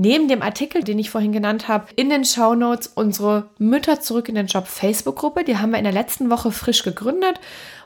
neben 0.00 0.28
dem 0.28 0.40
Artikel, 0.40 0.82
den 0.82 0.98
ich 0.98 1.10
vorhin 1.10 1.30
genannt 1.30 1.68
habe, 1.68 1.88
in 1.94 2.08
den 2.08 2.24
Show 2.24 2.54
Notes 2.54 2.86
unsere 2.86 3.50
Mütter 3.58 4.00
zurück 4.00 4.30
in 4.30 4.34
den 4.34 4.46
Job 4.46 4.66
Facebook-Gruppe. 4.66 5.44
Die 5.44 5.58
haben 5.58 5.72
wir 5.72 5.78
in 5.78 5.84
der 5.84 5.92
letzten 5.92 6.30
Woche 6.30 6.52
frisch 6.52 6.82
gegründet. 6.82 7.38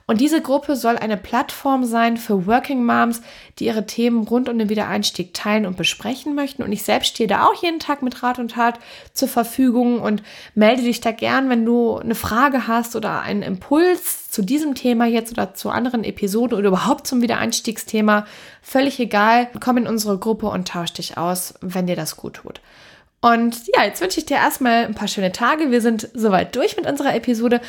Und 0.06 0.20
diese 0.20 0.42
Gruppe 0.42 0.76
soll 0.76 0.98
eine 0.98 1.16
Plattform 1.16 1.84
sein 1.84 2.18
für 2.18 2.46
Working 2.46 2.84
Moms, 2.84 3.22
die 3.58 3.64
ihre 3.64 3.86
Themen 3.86 4.26
rund 4.26 4.50
um 4.50 4.58
den 4.58 4.68
Wiedereinstieg 4.68 5.32
teilen 5.32 5.64
und 5.64 5.78
besprechen 5.78 6.34
möchten. 6.34 6.62
Und 6.62 6.72
ich 6.72 6.82
selbst 6.82 7.08
stehe 7.08 7.26
da 7.26 7.46
auch 7.46 7.62
jeden 7.62 7.78
Tag 7.78 8.02
mit 8.02 8.22
Rat 8.22 8.38
und 8.38 8.50
Tat 8.50 8.78
zur 9.14 9.28
Verfügung 9.28 10.02
und 10.02 10.22
melde 10.54 10.82
dich 10.82 11.00
da 11.00 11.10
gern, 11.10 11.48
wenn 11.48 11.64
du 11.64 11.96
eine 11.96 12.14
Frage 12.14 12.68
hast 12.68 12.96
oder 12.96 13.22
einen 13.22 13.42
Impuls 13.42 14.30
zu 14.30 14.42
diesem 14.42 14.74
Thema 14.74 15.06
jetzt 15.06 15.32
oder 15.32 15.54
zu 15.54 15.70
anderen 15.70 16.04
Episoden 16.04 16.58
oder 16.58 16.68
überhaupt 16.68 17.06
zum 17.06 17.22
Wiedereinstiegsthema. 17.22 18.26
Völlig 18.60 19.00
egal. 19.00 19.48
Komm 19.58 19.78
in 19.78 19.86
unsere 19.86 20.18
Gruppe 20.18 20.48
und 20.48 20.68
tausch 20.68 20.92
dich 20.92 21.16
aus, 21.16 21.54
wenn 21.62 21.86
dir 21.86 21.96
das 21.96 22.16
gut 22.16 22.34
tut. 22.34 22.60
Und 23.24 23.68
ja, 23.74 23.84
jetzt 23.84 24.02
wünsche 24.02 24.20
ich 24.20 24.26
dir 24.26 24.36
erstmal 24.36 24.84
ein 24.84 24.94
paar 24.94 25.08
schöne 25.08 25.32
Tage. 25.32 25.70
Wir 25.70 25.80
sind 25.80 26.10
soweit 26.12 26.54
durch 26.54 26.76
mit 26.76 26.86
unserer 26.86 27.14
Episode. 27.14 27.62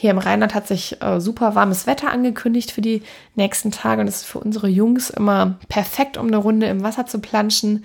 Hier 0.00 0.12
im 0.12 0.18
Rheinland 0.18 0.54
hat 0.54 0.66
sich 0.66 1.02
äh, 1.02 1.20
super 1.20 1.54
warmes 1.54 1.86
Wetter 1.86 2.10
angekündigt 2.10 2.72
für 2.72 2.80
die 2.80 3.02
nächsten 3.34 3.70
Tage 3.70 4.00
und 4.00 4.08
es 4.08 4.22
ist 4.22 4.24
für 4.24 4.38
unsere 4.38 4.66
Jungs 4.66 5.10
immer 5.10 5.58
perfekt, 5.68 6.16
um 6.16 6.28
eine 6.28 6.38
Runde 6.38 6.68
im 6.68 6.82
Wasser 6.82 7.04
zu 7.04 7.18
planschen. 7.18 7.84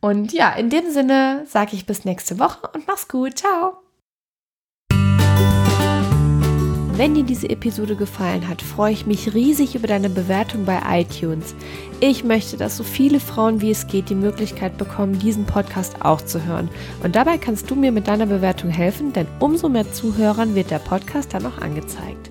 Und 0.00 0.32
ja, 0.32 0.54
in 0.54 0.70
dem 0.70 0.90
Sinne 0.90 1.44
sage 1.46 1.76
ich 1.76 1.84
bis 1.84 2.06
nächste 2.06 2.38
Woche 2.38 2.66
und 2.72 2.86
mach's 2.86 3.08
gut. 3.08 3.36
Ciao. 3.36 3.79
Wenn 7.00 7.14
dir 7.14 7.24
diese 7.24 7.48
Episode 7.48 7.96
gefallen 7.96 8.46
hat, 8.46 8.60
freue 8.60 8.92
ich 8.92 9.06
mich 9.06 9.32
riesig 9.32 9.74
über 9.74 9.86
deine 9.86 10.10
Bewertung 10.10 10.66
bei 10.66 11.00
iTunes. 11.00 11.54
Ich 12.00 12.24
möchte, 12.24 12.58
dass 12.58 12.76
so 12.76 12.84
viele 12.84 13.20
Frauen 13.20 13.62
wie 13.62 13.70
es 13.70 13.86
geht 13.86 14.10
die 14.10 14.14
Möglichkeit 14.14 14.76
bekommen, 14.76 15.18
diesen 15.18 15.46
Podcast 15.46 16.04
auch 16.04 16.20
zu 16.20 16.44
hören. 16.44 16.68
Und 17.02 17.16
dabei 17.16 17.38
kannst 17.38 17.70
du 17.70 17.74
mir 17.74 17.90
mit 17.90 18.06
deiner 18.06 18.26
Bewertung 18.26 18.68
helfen, 18.68 19.14
denn 19.14 19.26
umso 19.38 19.70
mehr 19.70 19.90
Zuhörern 19.90 20.54
wird 20.54 20.70
der 20.70 20.78
Podcast 20.78 21.32
dann 21.32 21.46
auch 21.46 21.56
angezeigt. 21.62 22.29